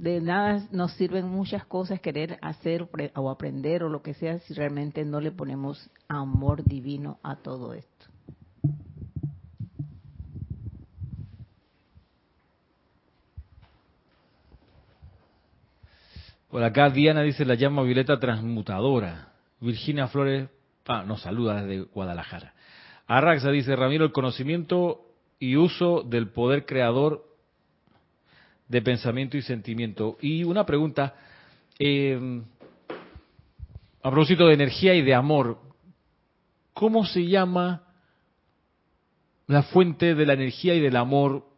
[0.00, 4.54] de nada nos sirven muchas cosas querer hacer o aprender o lo que sea si
[4.54, 8.06] realmente no le ponemos amor divino a todo esto.
[16.48, 19.28] Por acá Diana dice la llama violeta transmutadora.
[19.60, 20.48] Virginia Flores
[21.06, 22.54] nos saluda desde Guadalajara.
[23.06, 25.02] Arraxa dice, Ramiro, el conocimiento
[25.38, 27.29] y uso del poder creador
[28.70, 30.16] de pensamiento y sentimiento.
[30.20, 31.16] Y una pregunta,
[31.76, 32.40] eh,
[34.00, 35.58] a propósito de energía y de amor,
[36.72, 37.82] ¿cómo se llama
[39.48, 41.48] la fuente de la energía y del amor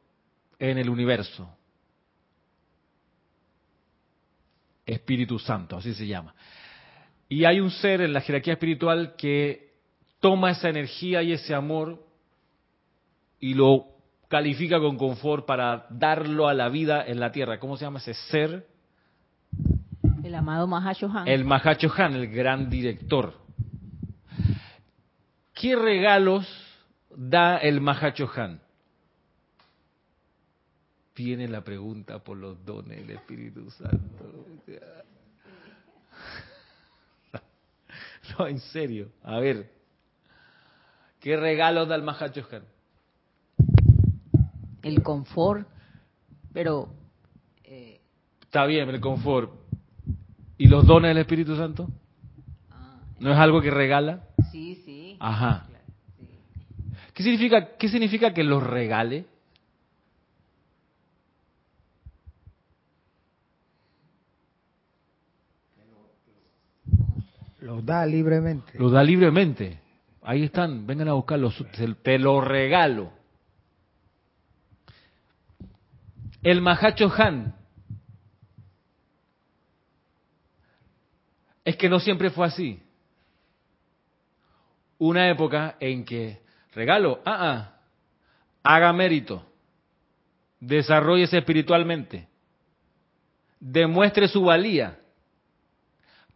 [0.59, 1.55] en el universo?
[4.87, 6.35] Espíritu Santo, así se llama.
[7.29, 9.75] Y hay un ser en la jerarquía espiritual que
[10.19, 12.03] toma esa energía y ese amor
[13.39, 13.92] y lo
[14.33, 17.59] califica con confort para darlo a la vida en la tierra.
[17.59, 18.67] ¿Cómo se llama ese ser?
[20.25, 21.29] El amado Mahacho Han.
[21.29, 23.35] El Mahacho Han, el gran director.
[25.53, 26.49] ¿Qué regalos
[27.15, 28.59] da el Mahacho Han?
[31.15, 34.47] Viene la pregunta por los dones del Espíritu Santo.
[38.39, 39.11] No, en serio.
[39.25, 39.69] A ver.
[41.21, 42.63] ¿Qué regalos da el Mahacho Han?
[44.83, 45.67] El confort,
[46.53, 46.89] pero...
[47.65, 48.01] Eh,
[48.43, 49.51] Está bien, el confort.
[50.59, 51.89] ¿Y los dones del Espíritu Santo?
[52.71, 54.25] Ah, ¿No es algo que regala?
[54.51, 55.17] Sí, sí.
[55.19, 55.67] Ajá.
[57.15, 59.27] ¿Qué significa, qué significa que los regale?
[67.61, 68.73] Los da libremente.
[68.79, 69.79] Los da libremente.
[70.23, 71.65] Ahí están, vengan a buscarlos.
[72.03, 73.22] Te lo regalo.
[76.43, 77.55] El Mahacho Han.
[81.65, 82.83] Es que no siempre fue así.
[84.99, 86.41] Una época en que
[86.75, 87.81] regalo, ah, ah,
[88.63, 89.45] haga mérito,
[90.61, 92.29] desarrollese espiritualmente,
[93.59, 94.99] demuestre su valía,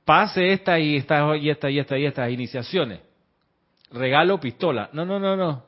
[0.04, 3.00] pase esta y esta y esta y esta y estas iniciaciones.
[3.90, 4.90] Regalo pistola.
[4.92, 5.64] No, no, no, no.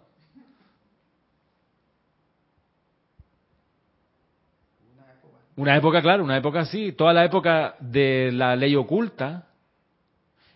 [5.59, 9.49] Una época, claro, una época así, toda la época de la ley oculta,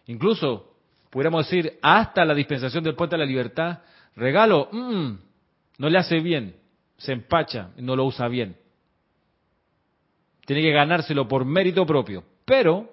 [0.06, 0.76] incluso,
[1.10, 3.80] pudiéramos decir, hasta la dispensación del puente de la libertad,
[4.14, 5.10] regalo, mm,
[5.78, 6.54] no le hace bien,
[6.98, 8.54] se empacha no lo usa bien.
[10.46, 12.22] Tiene que ganárselo por mérito propio.
[12.44, 12.88] Pero,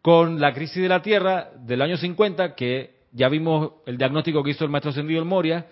[0.00, 4.52] con la crisis de la Tierra del año 50, que ya vimos el diagnóstico que
[4.52, 5.66] hizo el maestro ascendido el Moria,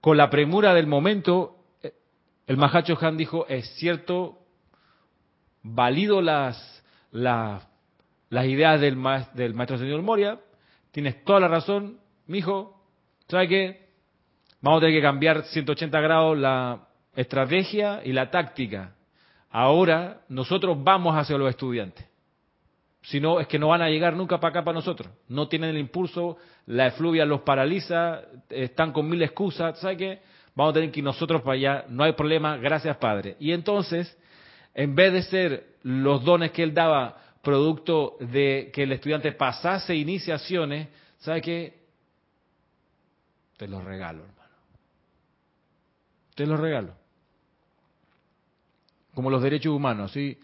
[0.00, 1.92] con la premura del momento, eh,
[2.46, 4.38] el Mahacho Han dijo, es cierto
[5.62, 7.66] valido las, las,
[8.30, 8.96] ideas del,
[9.34, 10.38] del maestro señor Moria,
[10.90, 12.82] tienes toda la razón, mi hijo,
[13.28, 13.90] ¿sabe qué?
[14.60, 18.94] Vamos a tener que cambiar 180 grados la estrategia y la táctica.
[19.50, 22.06] Ahora nosotros vamos hacia los estudiantes.
[23.02, 25.10] Si no, es que no van a llegar nunca para acá para nosotros.
[25.28, 26.36] No tienen el impulso,
[26.66, 29.78] la efluvia los paraliza, están con mil excusas.
[29.80, 30.22] ¿Sabe qué?
[30.54, 31.84] Vamos a tener que ir nosotros para allá.
[31.88, 33.36] No hay problema, gracias Padre.
[33.40, 34.16] Y entonces
[34.74, 39.94] en vez de ser los dones que él daba producto de que el estudiante pasase
[39.94, 41.80] iniciaciones, ¿sabe qué?
[43.56, 44.54] Te los regalo, hermano.
[46.34, 46.94] Te los regalo.
[49.14, 50.38] Como los derechos humanos, ¿sí?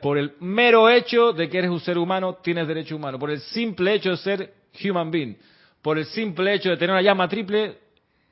[0.00, 3.18] Por el mero hecho de que eres un ser humano, tienes derecho humano.
[3.18, 4.54] Por el simple hecho de ser
[4.84, 5.36] human being.
[5.82, 7.78] Por el simple hecho de tener una llama triple,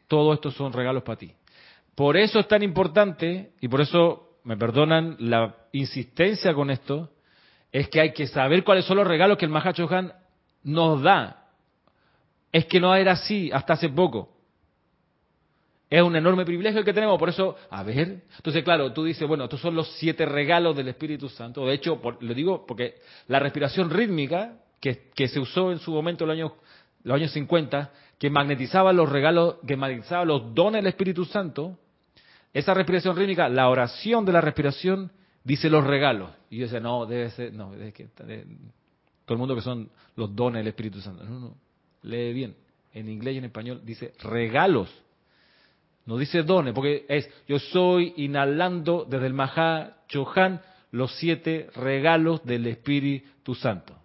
[0.07, 1.33] todo esto son regalos para ti.
[1.95, 7.11] Por eso es tan importante, y por eso me perdonan la insistencia con esto,
[7.73, 10.13] es que hay que saber cuáles son los regalos que el Mahacho Han
[10.63, 11.49] nos da.
[12.53, 14.37] Es que no era así hasta hace poco.
[15.89, 19.45] Es un enorme privilegio que tenemos, por eso, a ver, entonces claro, tú dices, bueno,
[19.45, 21.67] estos son los siete regalos del Espíritu Santo.
[21.67, 26.25] De hecho, lo digo porque la respiración rítmica que, que, se usó en su momento
[26.25, 26.53] en los años,
[27.03, 31.77] los años 50, que magnetizaba los regalos, que magnetizaba los dones del Espíritu Santo,
[32.53, 35.13] esa respiración rítmica, la oración de la respiración
[35.45, 36.31] dice los regalos.
[36.51, 38.29] Y yo decía, no, debe ser, no, es que todo
[39.35, 41.25] el mundo que son los dones del Espíritu Santo.
[41.25, 41.57] No, no,
[42.03, 42.57] lee bien.
[42.93, 44.91] En inglés y en español dice regalos
[46.11, 52.45] no dice dones, porque es yo soy inhalando desde el Mahá Chohan los siete regalos
[52.45, 53.97] del Espíritu Santo.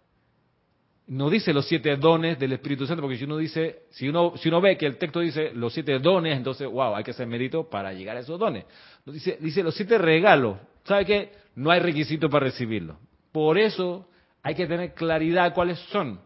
[1.08, 4.50] No dice los siete dones del Espíritu Santo, porque si uno dice, si uno, si
[4.50, 7.70] uno ve que el texto dice los siete dones, entonces, wow, hay que hacer mérito
[7.70, 8.66] para llegar a esos dones.
[9.06, 10.58] Dice, dice los siete regalos.
[10.84, 11.32] ¿Sabe qué?
[11.56, 12.98] No hay requisito para recibirlo.
[13.32, 14.10] Por eso
[14.42, 16.20] hay que tener claridad cuáles son.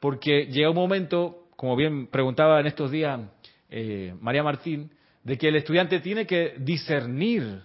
[0.00, 3.20] Porque llega un momento, como bien preguntaba en estos días
[3.70, 4.90] eh, María Martín,
[5.22, 7.62] de que el estudiante tiene que discernir.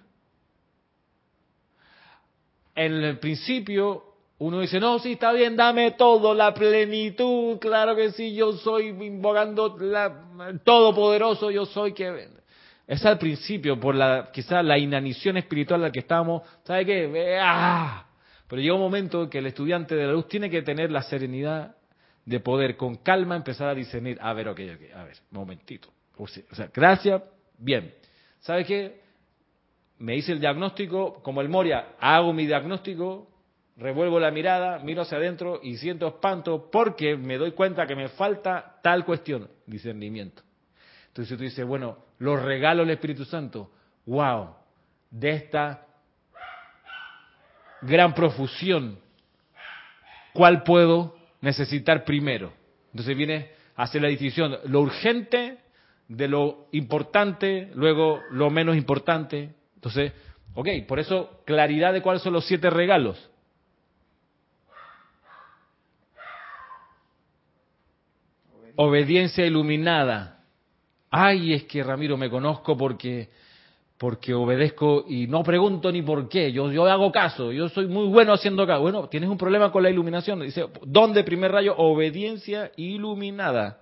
[2.75, 8.11] En el principio uno dice, no, sí, está bien, dame todo, la plenitud, claro que
[8.11, 12.29] sí, yo soy invocando la, todopoderoso, yo soy que...
[12.87, 17.37] Es al principio, por la quizás la inanición espiritual en la que estamos, ¿sabe qué?
[17.41, 18.05] ¡Ah!
[18.47, 21.01] Pero llega un momento en que el estudiante de la luz tiene que tener la
[21.01, 21.75] serenidad
[22.25, 25.89] de poder con calma empezar a discernir, a ver, ok, ok, a ver, momentito.
[26.17, 27.21] O sea, gracias
[27.57, 27.93] Bien,
[28.41, 29.01] ¿sabe qué?
[29.99, 33.29] Me hice el diagnóstico, como el Moria, hago mi diagnóstico,
[33.77, 38.09] revuelvo la mirada, miro hacia adentro y siento espanto porque me doy cuenta que me
[38.09, 40.43] falta tal cuestión, discernimiento.
[41.07, 43.71] Entonces tú dices, bueno, los regalos del Espíritu Santo,
[44.05, 44.55] wow,
[45.09, 45.85] de esta
[47.81, 48.99] gran profusión,
[50.33, 52.53] ¿cuál puedo necesitar primero?
[52.91, 55.59] Entonces viene a hacer la distinción, lo urgente
[56.07, 59.55] de lo importante, luego lo menos importante.
[59.75, 60.13] Entonces,
[60.53, 63.29] ok, por eso claridad de cuáles son los siete regalos.
[68.75, 70.43] Obediencia iluminada.
[71.09, 73.29] Ay, es que Ramiro me conozco porque
[73.97, 76.51] porque obedezco y no pregunto ni por qué.
[76.51, 78.81] Yo, yo hago caso, yo soy muy bueno haciendo caso.
[78.81, 80.41] Bueno, tienes un problema con la iluminación.
[80.41, 81.75] Dice, ¿dónde primer rayo?
[81.77, 83.81] Obediencia iluminada.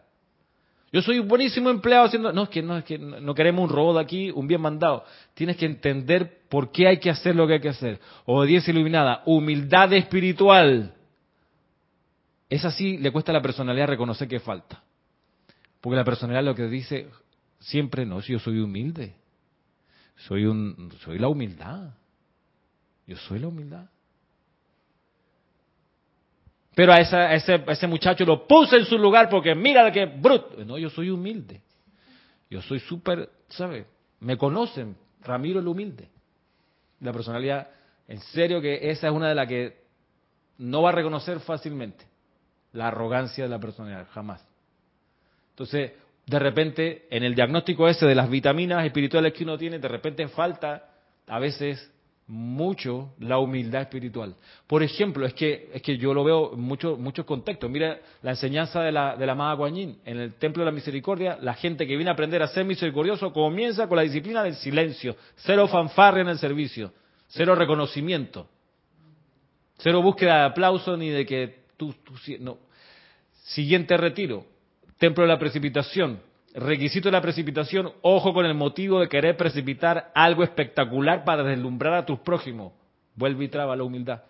[0.91, 2.31] Yo soy un buenísimo empleado haciendo...
[2.31, 5.03] No, es que no, es que no queremos un robot aquí, un bien mandado.
[5.33, 7.99] Tienes que entender por qué hay que hacer lo que hay que hacer.
[8.25, 10.93] Obediencia iluminada, humildad espiritual.
[12.53, 14.83] Es así, le cuesta a la personalidad reconocer que falta.
[15.81, 17.09] Porque la personalidad lo que dice
[17.57, 19.15] siempre, no, si yo soy humilde.
[20.17, 21.95] Soy, un, soy la humildad.
[23.07, 23.89] Yo soy la humildad.
[26.75, 30.63] Pero a, ese, muchacho lo puse en su lugar porque mira que bruto.
[30.63, 31.59] No, yo soy humilde.
[32.51, 33.87] Yo soy súper, ¿sabe?
[34.19, 36.07] Me conocen, Ramiro el humilde.
[36.99, 37.67] La personalidad,
[38.07, 39.81] en serio que esa es una de las que
[40.59, 42.12] no va a reconocer fácilmente.
[42.74, 44.45] La arrogancia de la personalidad, jamás.
[45.51, 45.93] Entonces,
[46.26, 50.28] de repente, en el diagnóstico ese de las vitaminas espirituales que uno tiene, de repente
[50.28, 50.89] falta
[51.28, 51.91] a veces
[52.28, 54.36] mucho la humildad espiritual.
[54.65, 57.69] Por ejemplo, es que, es que yo lo veo en muchos muchos contextos.
[57.69, 59.99] Mira la enseñanza de la, de la amada Guanyin.
[60.05, 63.34] En el Templo de la Misericordia, la gente que viene a aprender a ser misericordioso
[63.34, 65.17] comienza con la disciplina del silencio.
[65.36, 66.93] Cero fanfarria en el servicio.
[67.28, 68.47] Cero reconocimiento.
[69.78, 71.93] Cero búsqueda de aplauso ni de que tú...
[72.03, 72.57] tú no.
[73.43, 74.45] Siguiente retiro.
[74.97, 76.19] Templo de la Precipitación
[76.53, 81.95] Requisito de la precipitación, ojo con el motivo de querer precipitar algo espectacular para deslumbrar
[81.95, 82.73] a tus prójimos.
[83.15, 84.21] Vuelve y traba la humildad.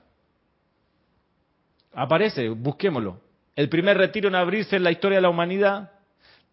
[1.94, 3.20] Aparece, busquémoslo.
[3.58, 5.92] El primer retiro en abrirse en la historia de la humanidad,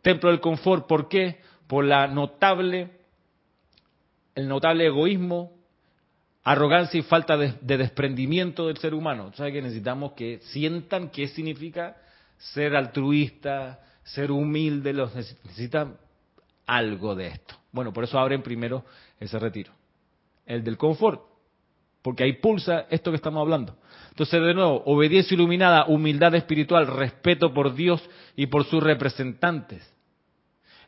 [0.02, 1.40] templo del confort, ¿por qué?
[1.68, 2.90] Por la notable,
[4.34, 5.52] el notable egoísmo,
[6.42, 9.30] arrogancia y falta de, de desprendimiento del ser humano.
[9.34, 11.96] ¿Sabes que necesitamos que sientan qué significa
[12.40, 15.96] ser altruista, ser humilde, los necesitan
[16.66, 17.54] algo de esto.
[17.70, 18.84] Bueno, por eso abren primero
[19.18, 19.72] ese retiro,
[20.46, 21.22] el del confort,
[22.02, 23.76] porque ahí pulsa esto que estamos hablando.
[24.08, 28.02] Entonces, de nuevo, obediencia iluminada, humildad espiritual, respeto por Dios
[28.34, 29.88] y por sus representantes.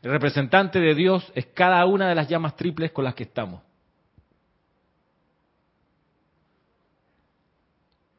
[0.01, 3.61] El representante de Dios es cada una de las llamas triples con las que estamos.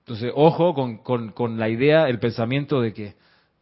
[0.05, 3.15] Entonces, ojo con, con, con la idea, el pensamiento de que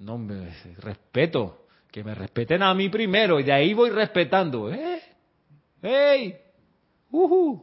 [0.03, 1.67] no, me respeto.
[1.91, 4.73] Que me respeten a mí primero y de ahí voy respetando.
[4.73, 5.01] ¿Eh?
[5.83, 6.37] ¡Ey!
[7.11, 7.61] ¡Uh!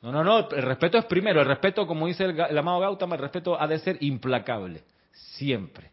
[0.00, 0.48] No, no, no.
[0.50, 1.40] El respeto es primero.
[1.40, 4.84] El respeto, como dice el, amado Gautama, el respeto ha de ser implacable.
[5.10, 5.90] Siempre.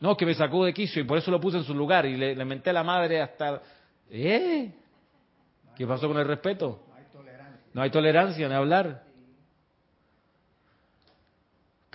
[0.00, 2.16] No, que me sacó de quicio y por eso lo puse en su lugar y
[2.16, 3.62] le, le menté a la madre hasta...
[4.10, 4.70] ¿Eh?
[5.74, 6.82] ¿Qué pasó con el respeto?
[6.88, 7.70] No hay tolerancia.
[7.72, 9.05] No hay tolerancia en hablar.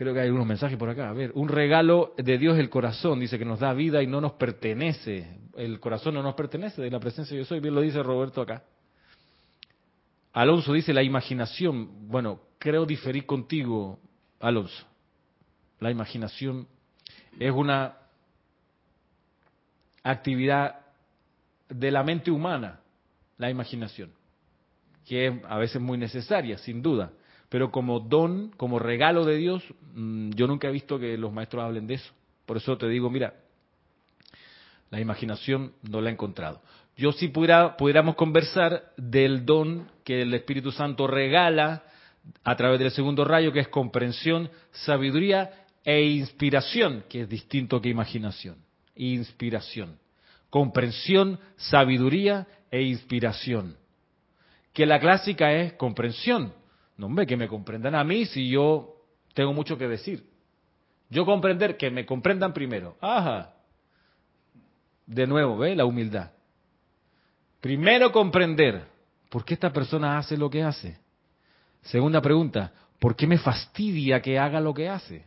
[0.02, 1.12] Creo que hay unos mensajes por acá.
[1.12, 4.20] A ver, un regalo de Dios el corazón, dice que nos da vida y no
[4.20, 5.28] nos pertenece.
[5.56, 8.64] El corazón no nos pertenece, de la presencia yo soy, bien lo dice Roberto acá.
[10.34, 12.08] Alonso dice la imaginación.
[12.08, 14.00] Bueno, creo diferir contigo,
[14.40, 14.88] Alonso.
[15.80, 16.68] La imaginación
[17.40, 17.96] es una
[20.02, 20.80] actividad
[21.70, 22.80] de la mente humana,
[23.38, 24.12] la imaginación,
[25.06, 27.12] que es a veces muy necesaria, sin duda.
[27.52, 29.62] Pero como don, como regalo de Dios,
[29.94, 32.14] mm, yo nunca he visto que los maestros hablen de eso.
[32.46, 33.34] Por eso te digo, mira,
[34.90, 36.62] la imaginación no la he encontrado.
[36.96, 41.84] Yo sí pudiera, pudiéramos conversar del don que el Espíritu Santo regala
[42.46, 47.90] a través del segundo rayo, que es comprensión, sabiduría e inspiración, que es distinto que
[47.90, 48.60] imaginación.
[48.96, 50.00] Inspiración.
[50.50, 53.76] Comprensión, sabiduría e inspiración.
[54.72, 56.61] Que la clásica es comprensión.
[57.02, 58.94] No, hombre, que me comprendan a mí si yo
[59.34, 60.24] tengo mucho que decir.
[61.10, 62.96] Yo comprender, que me comprendan primero.
[63.02, 63.56] Ajá.
[65.08, 65.76] De nuevo, ¿ve?
[65.76, 66.30] La humildad.
[67.60, 68.86] Primero comprender
[69.32, 71.00] por qué esta persona hace lo que hace.
[71.82, 75.26] Segunda pregunta, ¿por qué me fastidia que haga lo que hace?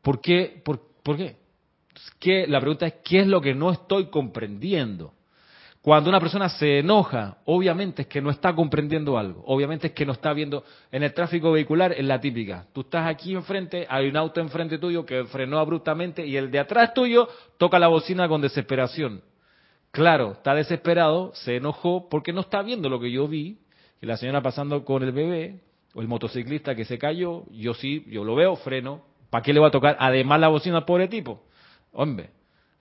[0.00, 0.62] ¿Por qué?
[0.64, 0.80] ¿Por,
[1.18, 1.36] qué?
[2.18, 2.46] ¿Qué?
[2.46, 5.12] La pregunta es, ¿qué es lo que no estoy comprendiendo?
[5.82, 10.06] Cuando una persona se enoja, obviamente es que no está comprendiendo algo, obviamente es que
[10.06, 10.64] no está viendo.
[10.92, 12.66] En el tráfico vehicular es la típica.
[12.72, 16.60] Tú estás aquí enfrente, hay un auto enfrente tuyo que frenó abruptamente y el de
[16.60, 17.28] atrás tuyo
[17.58, 19.22] toca la bocina con desesperación.
[19.90, 23.58] Claro, está desesperado, se enojó porque no está viendo lo que yo vi,
[24.00, 25.60] que la señora pasando con el bebé,
[25.94, 29.02] o el motociclista que se cayó, yo sí, yo lo veo, freno,
[29.32, 31.42] ¿Para qué le va a tocar además la bocina al pobre tipo?
[31.92, 32.28] Hombre,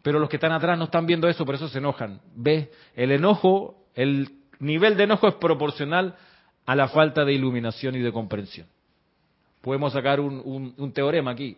[0.01, 2.21] pero los que están atrás no están viendo eso, por eso se enojan.
[2.35, 2.69] ¿Ves?
[2.95, 4.29] El enojo, el
[4.59, 6.15] nivel de enojo es proporcional
[6.65, 8.67] a la falta de iluminación y de comprensión.
[9.61, 11.57] Podemos sacar un, un teorema aquí.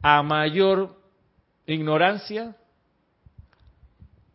[0.00, 0.96] A mayor
[1.66, 2.56] ignorancia,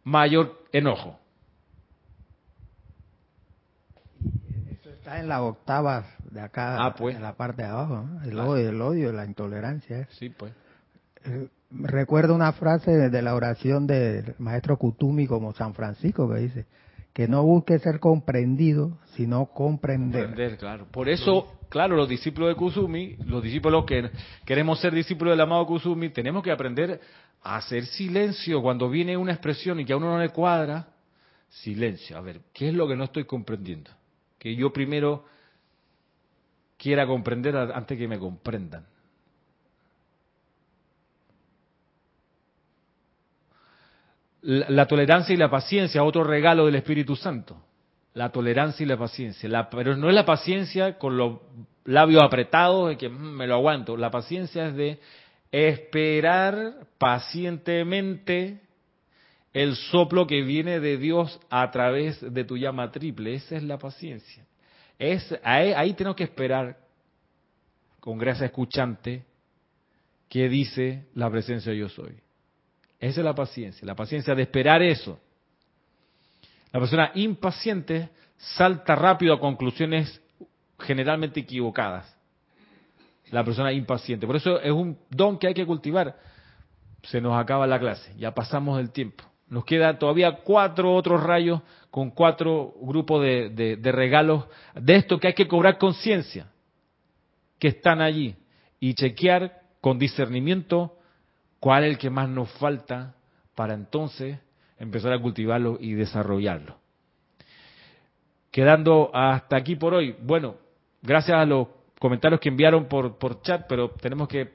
[0.03, 1.19] mayor enojo.
[4.71, 7.15] Eso está en la octava de acá, ah, pues.
[7.15, 10.07] en la parte de abajo, el, odio, el odio, la intolerancia.
[10.11, 10.53] Sí, pues.
[11.25, 16.65] Eh, recuerdo una frase de la oración del maestro Kutumi como San Francisco que dice
[17.13, 20.27] que no busque ser comprendido, sino comprender.
[20.27, 20.87] comprender claro.
[20.91, 24.09] Por eso, claro, los discípulos de Kusumi, los discípulos que
[24.45, 27.01] queremos ser discípulos del amado Kusumi, tenemos que aprender
[27.41, 30.87] a hacer silencio cuando viene una expresión y que a uno no le cuadra.
[31.49, 32.15] Silencio.
[32.15, 33.89] A ver, ¿qué es lo que no estoy comprendiendo?
[34.37, 35.25] Que yo primero
[36.77, 38.85] quiera comprender antes que me comprendan.
[44.41, 47.61] La, tolerancia y la paciencia, otro regalo del Espíritu Santo.
[48.13, 49.69] La tolerancia y la paciencia.
[49.69, 51.39] pero no es la paciencia con los
[51.85, 53.97] labios apretados de que mm, me lo aguanto.
[53.97, 54.99] La paciencia es de
[55.51, 58.61] esperar pacientemente
[59.53, 63.33] el soplo que viene de Dios a través de tu llama triple.
[63.33, 64.45] Esa es la paciencia.
[64.97, 66.77] Es, ahí, tenemos que esperar
[67.99, 69.23] con gracia escuchante
[70.27, 72.15] que dice la presencia yo soy.
[72.99, 75.19] Esa es la paciencia, la paciencia de esperar eso.
[76.71, 80.21] La persona impaciente salta rápido a conclusiones
[80.79, 82.15] generalmente equivocadas.
[83.31, 84.25] La persona impaciente.
[84.25, 86.17] Por eso es un don que hay que cultivar.
[87.03, 89.23] Se nos acaba la clase, ya pasamos el tiempo.
[89.47, 94.45] Nos queda todavía cuatro otros rayos con cuatro grupos de, regalos
[94.75, 96.47] de esto que hay que cobrar conciencia,
[97.57, 98.35] que están allí,
[98.79, 100.98] y chequear con discernimiento
[101.59, 103.15] cuál es el que más nos falta
[103.55, 104.39] para entonces
[104.77, 106.77] empezar a cultivarlo y desarrollarlo.
[108.51, 110.15] Quedando hasta aquí por hoy.
[110.21, 110.55] Bueno,
[111.01, 111.67] gracias a los
[111.99, 114.49] comentarios que enviaron por, chat, pero tenemos que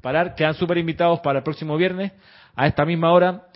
[0.00, 0.34] parar.
[0.34, 2.12] Quedan súper invitados para el próximo viernes
[2.54, 3.46] a esta misma hora.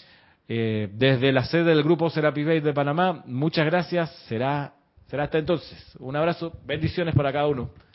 [0.48, 4.10] Eh, desde la sede del grupo Serapi Bay de Panamá, muchas gracias.
[4.26, 4.74] Será,
[5.06, 5.94] será hasta entonces.
[6.00, 7.70] Un abrazo, bendiciones para cada uno.